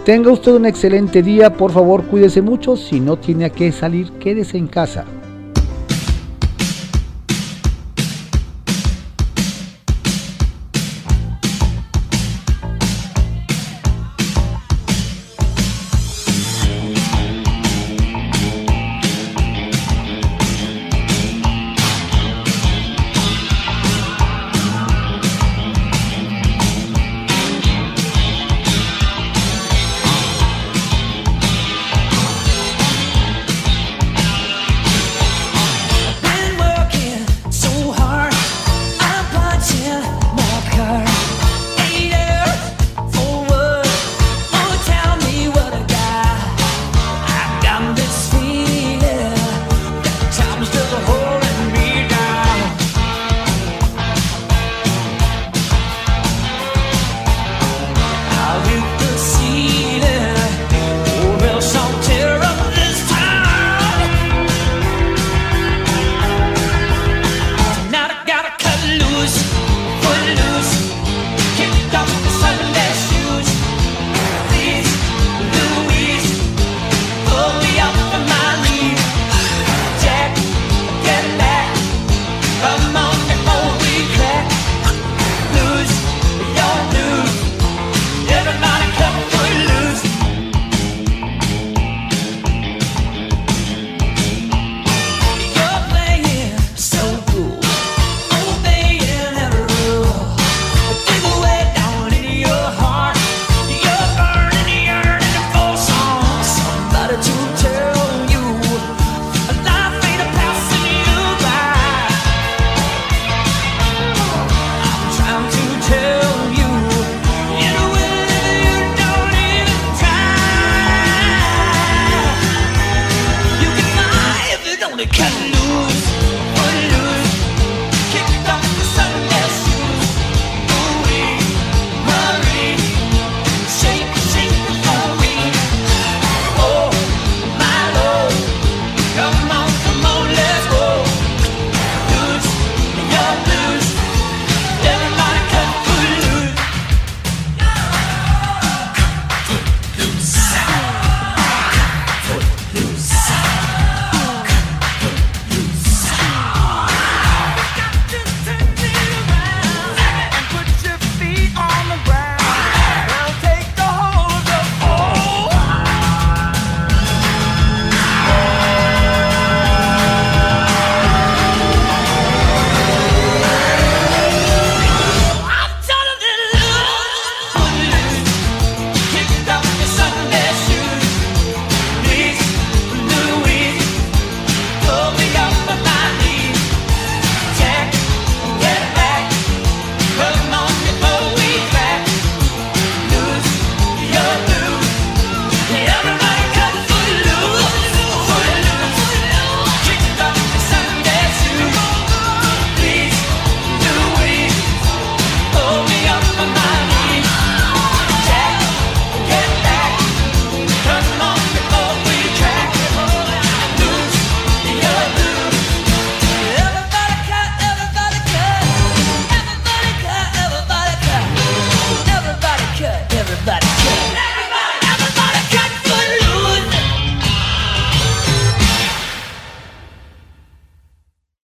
Tenga 0.06 0.32
usted 0.32 0.54
un 0.54 0.66
excelente 0.66 1.22
día, 1.22 1.54
por 1.54 1.72
favor 1.72 2.04
cuídese 2.04 2.42
mucho, 2.42 2.76
si 2.76 3.00
no 3.00 3.18
tiene 3.18 3.46
a 3.46 3.50
qué 3.50 3.72
salir, 3.72 4.12
quédese 4.14 4.58
en 4.58 4.68
casa. 4.68 5.06